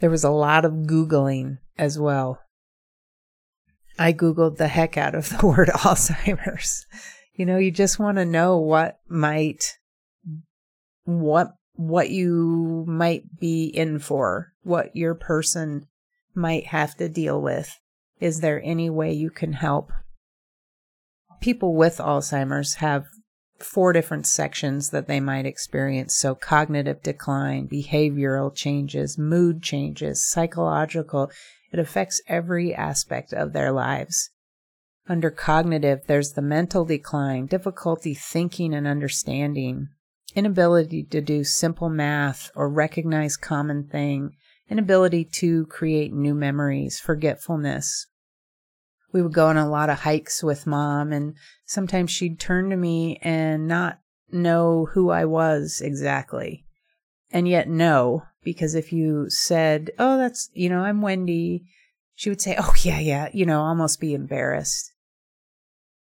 There 0.00 0.10
was 0.10 0.24
a 0.24 0.30
lot 0.30 0.64
of 0.64 0.72
googling 0.72 1.58
as 1.76 1.98
well. 1.98 2.40
I 3.98 4.12
googled 4.12 4.56
the 4.56 4.68
heck 4.68 4.96
out 4.96 5.14
of 5.14 5.28
the 5.28 5.46
word 5.46 5.68
alzheimer's 5.68 6.86
you 7.34 7.46
know 7.46 7.58
you 7.58 7.70
just 7.70 7.98
want 7.98 8.18
to 8.18 8.24
know 8.24 8.58
what 8.58 8.98
might 9.08 9.78
what 11.04 11.54
what 11.74 12.10
you 12.10 12.84
might 12.86 13.38
be 13.38 13.66
in 13.66 13.98
for, 13.98 14.52
what 14.62 14.94
your 14.94 15.14
person 15.14 15.86
might 16.34 16.66
have 16.66 16.96
to 16.96 17.08
deal 17.08 17.40
with. 17.40 17.78
Is 18.20 18.40
there 18.40 18.62
any 18.62 18.88
way 18.88 19.12
you 19.12 19.30
can 19.30 19.54
help? 19.54 19.92
People 21.40 21.74
with 21.74 21.98
Alzheimer's 21.98 22.74
have 22.74 23.06
four 23.58 23.92
different 23.92 24.26
sections 24.26 24.90
that 24.90 25.08
they 25.08 25.20
might 25.20 25.46
experience. 25.46 26.14
So, 26.14 26.34
cognitive 26.34 27.02
decline, 27.02 27.68
behavioral 27.68 28.54
changes, 28.54 29.18
mood 29.18 29.62
changes, 29.62 30.28
psychological. 30.28 31.30
It 31.72 31.78
affects 31.78 32.20
every 32.28 32.74
aspect 32.74 33.32
of 33.32 33.52
their 33.52 33.72
lives. 33.72 34.30
Under 35.08 35.30
cognitive, 35.30 36.02
there's 36.06 36.32
the 36.32 36.42
mental 36.42 36.84
decline, 36.84 37.46
difficulty 37.46 38.14
thinking 38.14 38.72
and 38.72 38.86
understanding, 38.86 39.88
inability 40.36 41.02
to 41.02 41.20
do 41.20 41.42
simple 41.42 41.90
math 41.90 42.52
or 42.54 42.68
recognize 42.68 43.36
common 43.36 43.88
thing, 43.88 44.36
inability 44.70 45.24
to 45.24 45.66
create 45.66 46.12
new 46.12 46.34
memories, 46.34 47.00
forgetfulness. 47.00 48.06
We 49.12 49.22
would 49.22 49.34
go 49.34 49.48
on 49.48 49.56
a 49.56 49.68
lot 49.68 49.90
of 49.90 50.00
hikes 50.00 50.40
with 50.40 50.68
mom, 50.68 51.12
and 51.12 51.34
sometimes 51.66 52.12
she'd 52.12 52.38
turn 52.38 52.70
to 52.70 52.76
me 52.76 53.18
and 53.22 53.66
not 53.66 53.98
know 54.30 54.86
who 54.92 55.10
I 55.10 55.24
was 55.24 55.82
exactly. 55.84 56.64
And 57.32 57.48
yet 57.48 57.68
know, 57.68 58.22
because 58.44 58.76
if 58.76 58.92
you 58.92 59.28
said, 59.28 59.90
Oh, 59.98 60.16
that's, 60.16 60.48
you 60.54 60.68
know, 60.68 60.84
I'm 60.84 61.02
Wendy, 61.02 61.64
she 62.14 62.30
would 62.30 62.40
say, 62.40 62.54
Oh, 62.56 62.72
yeah, 62.82 63.00
yeah, 63.00 63.28
you 63.34 63.44
know, 63.44 63.62
almost 63.62 64.00
be 64.00 64.14
embarrassed 64.14 64.91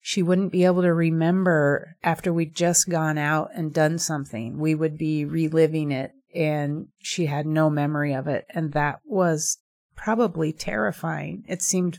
she 0.09 0.23
wouldn't 0.23 0.53
be 0.53 0.65
able 0.65 0.83
to 0.83 0.95
remember 0.95 1.97
after 2.05 2.33
we'd 2.33 2.55
just 2.55 2.89
gone 2.89 3.19
out 3.19 3.51
and 3.57 3.75
done 3.75 3.99
something. 3.99 4.57
We 4.57 4.73
would 4.73 4.97
be 4.97 5.25
reliving 5.25 5.91
it 5.91 6.13
and 6.33 6.87
she 7.01 7.27
had 7.27 7.45
no 7.45 7.69
memory 7.69 8.15
of 8.15 8.29
it. 8.29 8.47
And 8.51 8.73
that 8.75 9.01
was 9.05 9.59
probably 9.97 10.53
terrifying. 10.53 11.43
It 11.49 11.61
seemed 11.61 11.99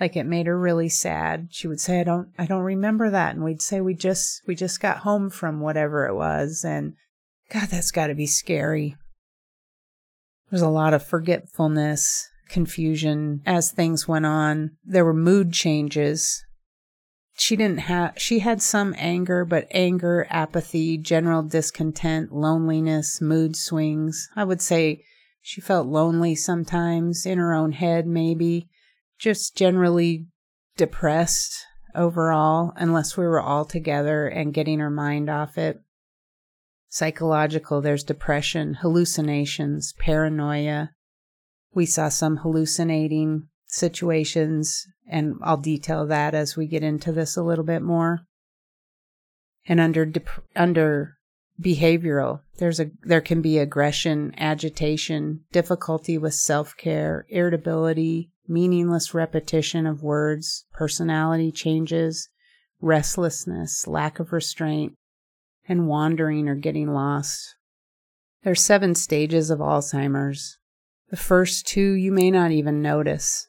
like 0.00 0.16
it 0.16 0.26
made 0.26 0.46
her 0.46 0.58
really 0.58 0.88
sad. 0.88 1.46
She 1.52 1.68
would 1.68 1.78
say, 1.78 2.00
I 2.00 2.02
don't, 2.02 2.30
I 2.36 2.44
don't 2.44 2.64
remember 2.64 3.08
that. 3.08 3.36
And 3.36 3.44
we'd 3.44 3.62
say, 3.62 3.80
we 3.80 3.94
just, 3.94 4.42
we 4.48 4.56
just 4.56 4.80
got 4.80 4.98
home 4.98 5.30
from 5.30 5.60
whatever 5.60 6.08
it 6.08 6.16
was. 6.16 6.64
And 6.66 6.94
God, 7.50 7.68
that's 7.68 7.92
got 7.92 8.08
to 8.08 8.16
be 8.16 8.26
scary. 8.26 8.96
There's 10.50 10.60
a 10.60 10.68
lot 10.68 10.92
of 10.92 11.06
forgetfulness, 11.06 12.28
confusion 12.48 13.42
as 13.46 13.70
things 13.70 14.08
went 14.08 14.26
on. 14.26 14.72
There 14.84 15.04
were 15.04 15.14
mood 15.14 15.52
changes 15.52 16.44
she 17.40 17.54
didn't 17.54 17.78
have 17.78 18.14
she 18.16 18.40
had 18.40 18.60
some 18.60 18.94
anger 18.98 19.44
but 19.44 19.68
anger 19.70 20.26
apathy 20.28 20.98
general 20.98 21.42
discontent 21.42 22.32
loneliness 22.32 23.20
mood 23.20 23.54
swings. 23.54 24.28
I 24.34 24.42
would 24.42 24.60
say 24.60 25.04
she 25.40 25.60
felt 25.60 25.86
lonely 25.86 26.34
sometimes 26.34 27.24
in 27.24 27.38
her 27.38 27.54
own 27.54 27.72
head 27.72 28.06
maybe. 28.06 28.68
Just 29.18 29.56
generally 29.56 30.26
depressed 30.76 31.64
overall 31.94 32.72
unless 32.76 33.16
we 33.16 33.24
were 33.24 33.40
all 33.40 33.64
together 33.64 34.26
and 34.26 34.54
getting 34.54 34.80
her 34.80 34.90
mind 34.90 35.30
off 35.30 35.56
it. 35.56 35.80
Psychological 36.88 37.80
there's 37.80 38.04
depression 38.04 38.74
hallucinations 38.74 39.94
paranoia. 39.98 40.90
We 41.72 41.86
saw 41.86 42.08
some 42.08 42.38
hallucinating 42.38 43.48
situations, 43.68 44.86
and 45.08 45.36
I'll 45.42 45.56
detail 45.56 46.06
that 46.06 46.34
as 46.34 46.56
we 46.56 46.66
get 46.66 46.82
into 46.82 47.12
this 47.12 47.36
a 47.36 47.42
little 47.42 47.64
bit 47.64 47.82
more. 47.82 48.20
And 49.66 49.80
under 49.80 50.04
dep- 50.04 50.44
under 50.56 51.18
behavioral, 51.60 52.40
there's 52.58 52.80
a 52.80 52.90
there 53.02 53.20
can 53.20 53.42
be 53.42 53.58
aggression, 53.58 54.34
agitation, 54.38 55.44
difficulty 55.52 56.16
with 56.16 56.34
self-care, 56.34 57.26
irritability, 57.28 58.30
meaningless 58.46 59.12
repetition 59.12 59.86
of 59.86 60.02
words, 60.02 60.64
personality 60.72 61.52
changes, 61.52 62.28
restlessness, 62.80 63.86
lack 63.86 64.18
of 64.18 64.32
restraint, 64.32 64.94
and 65.68 65.86
wandering 65.86 66.48
or 66.48 66.54
getting 66.54 66.92
lost. 66.92 67.56
There's 68.42 68.62
seven 68.62 68.94
stages 68.94 69.50
of 69.50 69.58
Alzheimer's. 69.58 70.56
The 71.10 71.16
first 71.16 71.66
two 71.66 71.92
you 71.92 72.12
may 72.12 72.30
not 72.30 72.50
even 72.52 72.80
notice. 72.80 73.48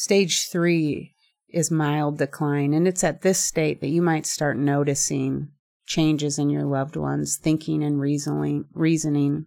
Stage 0.00 0.48
three 0.48 1.14
is 1.50 1.70
mild 1.70 2.16
decline, 2.16 2.72
and 2.72 2.88
it's 2.88 3.04
at 3.04 3.20
this 3.20 3.38
state 3.38 3.82
that 3.82 3.90
you 3.90 4.00
might 4.00 4.24
start 4.24 4.56
noticing 4.56 5.48
changes 5.84 6.38
in 6.38 6.48
your 6.48 6.64
loved 6.64 6.96
ones' 6.96 7.36
thinking 7.36 7.84
and 7.84 8.00
reasoning. 8.00 8.64
reasoning. 8.72 9.44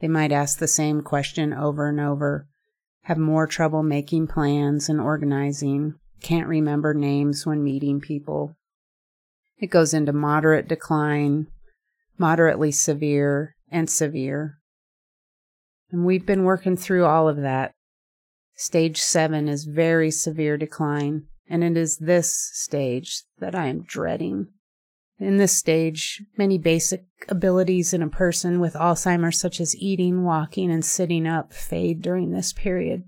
They 0.00 0.08
might 0.08 0.30
ask 0.30 0.58
the 0.58 0.68
same 0.68 1.00
question 1.00 1.54
over 1.54 1.88
and 1.88 2.00
over, 2.00 2.46
have 3.04 3.16
more 3.16 3.46
trouble 3.46 3.82
making 3.82 4.26
plans 4.26 4.90
and 4.90 5.00
organizing, 5.00 5.94
can't 6.20 6.48
remember 6.48 6.92
names 6.92 7.46
when 7.46 7.64
meeting 7.64 7.98
people. 7.98 8.58
It 9.56 9.68
goes 9.68 9.94
into 9.94 10.12
moderate 10.12 10.68
decline, 10.68 11.46
moderately 12.18 12.72
severe, 12.72 13.56
and 13.70 13.88
severe. 13.88 14.58
And 15.90 16.04
we've 16.04 16.26
been 16.26 16.44
working 16.44 16.76
through 16.76 17.06
all 17.06 17.26
of 17.26 17.38
that 17.38 17.72
Stage 18.60 19.00
seven 19.00 19.46
is 19.46 19.66
very 19.66 20.10
severe 20.10 20.56
decline, 20.56 21.28
and 21.48 21.62
it 21.62 21.76
is 21.76 21.98
this 21.98 22.50
stage 22.54 23.22
that 23.38 23.54
I 23.54 23.68
am 23.68 23.84
dreading. 23.84 24.48
In 25.20 25.36
this 25.36 25.56
stage, 25.56 26.24
many 26.36 26.58
basic 26.58 27.04
abilities 27.28 27.94
in 27.94 28.02
a 28.02 28.08
person 28.08 28.58
with 28.58 28.74
Alzheimer's, 28.74 29.38
such 29.38 29.60
as 29.60 29.76
eating, 29.76 30.24
walking, 30.24 30.72
and 30.72 30.84
sitting 30.84 31.24
up, 31.24 31.52
fade 31.52 32.02
during 32.02 32.32
this 32.32 32.52
period. 32.52 33.04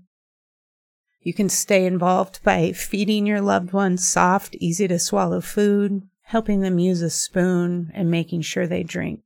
You 1.19 1.33
can 1.33 1.49
stay 1.49 1.85
involved 1.85 2.41
by 2.45 2.71
feeding 2.71 3.27
your 3.27 3.41
loved 3.41 3.73
ones 3.73 4.07
soft, 4.07 4.55
easy 4.61 4.87
to 4.87 4.99
swallow 4.99 5.41
food, 5.41 6.03
helping 6.21 6.61
them 6.61 6.79
use 6.79 7.01
a 7.01 7.09
spoon, 7.09 7.91
and 7.93 8.09
making 8.09 8.43
sure 8.43 8.67
they 8.67 8.83
drink. 8.83 9.19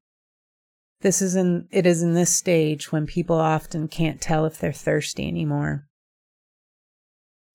This 1.02 1.22
is 1.22 1.36
in, 1.36 1.68
it 1.70 1.86
is 1.86 2.02
in 2.02 2.16
this 2.16 2.36
stage 2.36 2.92
when 2.92 3.06
people 3.06 3.40
often 3.40 3.88
can't 3.88 4.20
tell 4.20 4.48
if 4.48 4.58
they're 4.58 4.74
thirsty 4.74 5.28
anymore. 5.28 5.88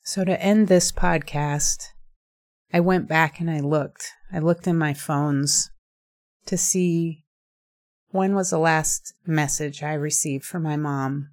So, 0.03 0.25
to 0.25 0.43
end 0.43 0.69
this 0.69 0.91
podcast, 0.91 1.89
I 2.73 2.81
went 2.81 3.09
back 3.09 3.41
and 3.41 3.51
I 3.51 3.61
looked. 3.61 4.11
I 4.33 4.39
looked 4.39 4.67
in 4.67 4.79
my 4.79 4.95
phones 4.95 5.71
to 6.47 6.57
see 6.57 7.25
when 8.11 8.35
was 8.35 8.51
the 8.51 8.59
last 8.59 9.15
message 9.27 9.83
I 9.83 9.95
received 9.95 10.45
from 10.45 10.63
my 10.63 10.77
mom. 10.77 11.31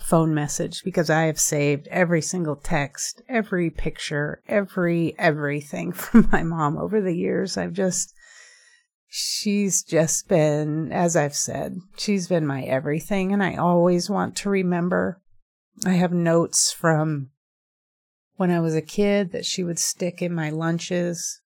Phone 0.00 0.34
message 0.34 0.82
because 0.84 1.10
I 1.10 1.24
have 1.24 1.38
saved 1.38 1.86
every 1.88 2.22
single 2.22 2.56
text, 2.56 3.22
every 3.28 3.70
picture, 3.70 4.42
every 4.48 5.14
everything 5.18 5.92
from 5.92 6.28
my 6.32 6.42
mom 6.42 6.78
over 6.78 7.00
the 7.00 7.14
years. 7.14 7.56
I've 7.56 7.74
just, 7.74 8.14
she's 9.08 9.82
just 9.82 10.28
been, 10.28 10.90
as 10.92 11.14
I've 11.14 11.34
said, 11.34 11.76
she's 11.96 12.26
been 12.26 12.46
my 12.46 12.62
everything, 12.62 13.32
and 13.32 13.42
I 13.42 13.56
always 13.56 14.08
want 14.08 14.34
to 14.36 14.50
remember. 14.50 15.20
I 15.84 15.92
have 15.92 16.12
notes 16.12 16.72
from 16.72 17.30
when 18.42 18.50
I 18.50 18.58
was 18.58 18.74
a 18.74 18.82
kid 18.82 19.30
that 19.30 19.46
she 19.46 19.62
would 19.62 19.78
stick 19.78 20.20
in 20.20 20.34
my 20.34 20.50
lunches. 20.50 21.40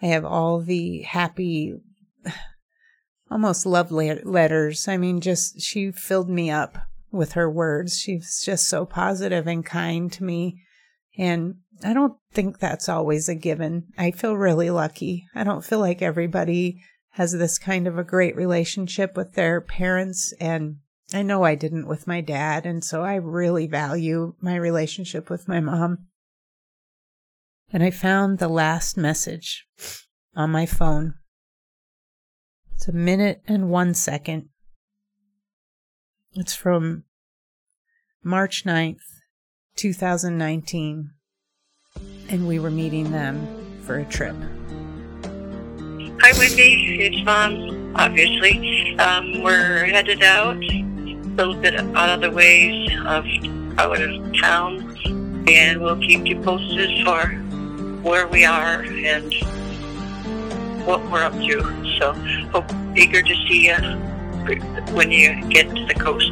I 0.00 0.06
have 0.06 0.24
all 0.24 0.58
the 0.58 1.02
happy, 1.02 1.74
almost 3.30 3.66
love 3.66 3.92
letters. 3.92 4.88
I 4.88 4.96
mean, 4.96 5.20
just 5.20 5.60
she 5.60 5.90
filled 5.90 6.30
me 6.30 6.50
up 6.50 6.78
with 7.12 7.32
her 7.32 7.50
words. 7.50 7.98
She's 7.98 8.42
just 8.42 8.68
so 8.68 8.86
positive 8.86 9.46
and 9.46 9.66
kind 9.66 10.10
to 10.12 10.24
me. 10.24 10.62
And 11.18 11.56
I 11.84 11.92
don't 11.92 12.14
think 12.32 12.58
that's 12.58 12.88
always 12.88 13.28
a 13.28 13.34
given. 13.34 13.88
I 13.98 14.10
feel 14.10 14.34
really 14.34 14.70
lucky. 14.70 15.26
I 15.34 15.44
don't 15.44 15.62
feel 15.62 15.80
like 15.80 16.00
everybody 16.00 16.80
has 17.10 17.32
this 17.32 17.58
kind 17.58 17.86
of 17.86 17.98
a 17.98 18.02
great 18.02 18.34
relationship 18.34 19.14
with 19.14 19.34
their 19.34 19.60
parents. 19.60 20.32
And 20.40 20.76
I 21.12 21.20
know 21.20 21.44
I 21.44 21.54
didn't 21.54 21.86
with 21.86 22.06
my 22.06 22.22
dad. 22.22 22.64
And 22.64 22.82
so 22.82 23.02
I 23.02 23.16
really 23.16 23.66
value 23.66 24.36
my 24.40 24.56
relationship 24.56 25.28
with 25.28 25.48
my 25.48 25.60
mom. 25.60 26.06
And 27.72 27.82
I 27.82 27.90
found 27.90 28.38
the 28.38 28.48
last 28.48 28.96
message 28.96 29.66
on 30.36 30.50
my 30.50 30.66
phone. 30.66 31.14
It's 32.74 32.88
a 32.88 32.92
minute 32.92 33.42
and 33.46 33.70
one 33.70 33.94
second. 33.94 34.48
It's 36.34 36.54
from 36.54 37.04
March 38.22 38.64
9th, 38.64 39.02
2019. 39.76 41.10
And 42.28 42.48
we 42.48 42.58
were 42.58 42.70
meeting 42.70 43.12
them 43.12 43.46
for 43.82 43.98
a 43.98 44.04
trip. 44.04 44.36
Hi, 46.20 46.32
Wendy. 46.38 47.02
It's 47.02 47.24
Mom, 47.24 47.94
obviously. 47.96 48.96
Um, 48.98 49.42
we're 49.42 49.84
headed 49.86 50.22
out 50.22 50.56
a 50.56 50.84
little 51.36 51.54
bit 51.54 51.74
out 51.74 52.10
of 52.10 52.20
the 52.22 52.30
ways 52.30 52.88
of 53.04 53.26
out 53.78 54.00
of 54.00 54.36
town, 54.40 54.96
and 55.48 55.82
we'll 55.82 56.00
keep 56.00 56.24
you 56.26 56.40
posted 56.40 57.04
for 57.04 57.43
where 58.04 58.28
we 58.28 58.44
are 58.44 58.82
and 58.82 59.34
what 60.84 61.02
we're 61.10 61.24
up 61.24 61.32
to. 61.32 61.96
So, 61.98 62.12
hope 62.52 62.70
eager 62.94 63.22
to 63.22 63.34
see 63.48 63.68
you 63.68 63.74
when 64.92 65.10
you 65.10 65.42
get 65.48 65.74
to 65.74 65.86
the 65.86 65.94
coast. 65.94 66.30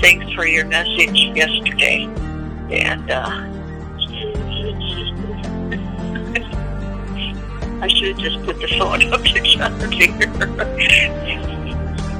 Thanks 0.00 0.30
for 0.34 0.46
your 0.46 0.66
message 0.66 1.16
yesterday, 1.34 2.04
and 2.70 3.10
uh, 3.10 3.28
I 7.82 7.88
should 7.88 8.08
have 8.08 8.18
just 8.18 8.44
put 8.44 8.60
the 8.60 8.68
phone 8.78 9.10
up 9.12 9.22
to 9.22 9.40
John 9.40 9.90
here. 9.92 10.12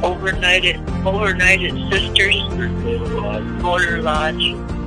overnight 0.03 0.65
at 0.65 0.81
overnight 1.07 1.63
at 1.63 1.75
Sisters 1.93 2.37
Motor 3.63 4.01
Lodge 4.01 4.43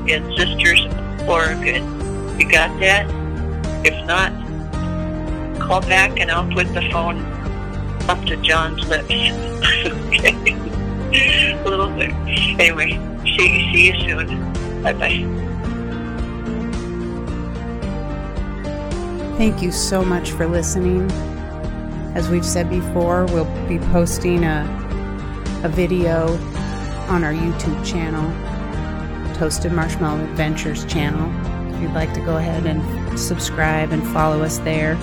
in 0.09 0.35
Sisters, 0.35 0.81
Oregon. 1.27 2.00
You 2.41 2.49
got 2.49 2.79
that? 2.79 3.05
If 3.85 4.03
not, 4.07 4.33
call 5.59 5.79
back 5.81 6.19
and 6.19 6.31
I'll 6.31 6.51
put 6.51 6.73
the 6.73 6.81
phone 6.91 7.19
up 8.09 8.25
to 8.25 8.35
John's 8.37 8.83
lips. 8.87 9.03
okay. 9.11 10.53
A 11.53 11.63
little 11.63 11.91
bit. 11.91 12.09
Anyway, 12.59 12.93
see, 13.23 13.71
see 13.71 13.91
you 13.91 13.99
soon. 13.99 14.81
Bye 14.81 14.93
bye. 14.93 15.23
Thank 19.37 19.61
you 19.61 19.71
so 19.71 20.03
much 20.03 20.31
for 20.31 20.47
listening. 20.47 21.11
As 22.15 22.27
we've 22.27 22.43
said 22.43 22.71
before, 22.71 23.25
we'll 23.25 23.45
be 23.67 23.77
posting 23.91 24.45
a, 24.45 24.65
a 25.63 25.69
video 25.69 26.25
on 27.07 27.23
our 27.23 27.33
YouTube 27.33 27.85
channel, 27.85 28.25
Toasted 29.35 29.73
Marshmallow 29.73 30.23
Adventures 30.23 30.85
channel. 30.85 31.31
You'd 31.81 31.93
like 31.93 32.13
to 32.13 32.21
go 32.21 32.37
ahead 32.37 32.65
and 32.65 33.19
subscribe 33.19 33.91
and 33.91 34.05
follow 34.07 34.43
us 34.43 34.59
there. 34.59 34.95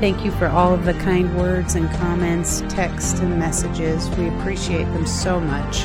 Thank 0.00 0.24
you 0.24 0.30
for 0.30 0.46
all 0.46 0.72
of 0.72 0.86
the 0.86 0.94
kind 0.94 1.36
words 1.36 1.74
and 1.74 1.90
comments, 1.90 2.62
texts, 2.70 3.20
and 3.20 3.38
messages. 3.38 4.08
We 4.16 4.28
appreciate 4.28 4.84
them 4.84 5.06
so 5.06 5.38
much. 5.38 5.84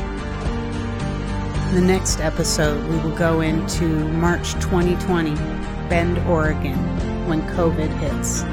In 1.69 1.75
the 1.75 1.81
next 1.81 2.21
episode, 2.21 2.81
we 2.89 2.97
will 2.99 3.15
go 3.17 3.41
into 3.41 3.85
March 4.13 4.53
2020, 4.53 5.35
Bend, 5.89 6.17
Oregon, 6.19 6.77
when 7.27 7.41
COVID 7.57 7.89
hits. 7.99 8.43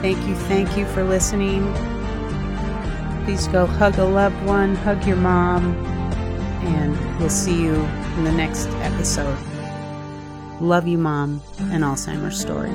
Thank 0.00 0.24
you, 0.28 0.36
thank 0.36 0.76
you 0.76 0.86
for 0.86 1.02
listening. 1.02 1.64
Please 3.24 3.48
go 3.48 3.66
hug 3.66 3.98
a 3.98 4.04
loved 4.04 4.40
one, 4.44 4.76
hug 4.76 5.04
your 5.04 5.16
mom, 5.16 5.74
and 6.62 7.18
we'll 7.18 7.28
see 7.28 7.60
you 7.60 7.74
in 7.74 8.24
the 8.24 8.32
next 8.32 8.68
episode. 8.82 9.36
Love 10.60 10.86
you, 10.86 10.98
Mom, 10.98 11.42
an 11.58 11.82
Alzheimer's 11.82 12.40
story. 12.40 12.70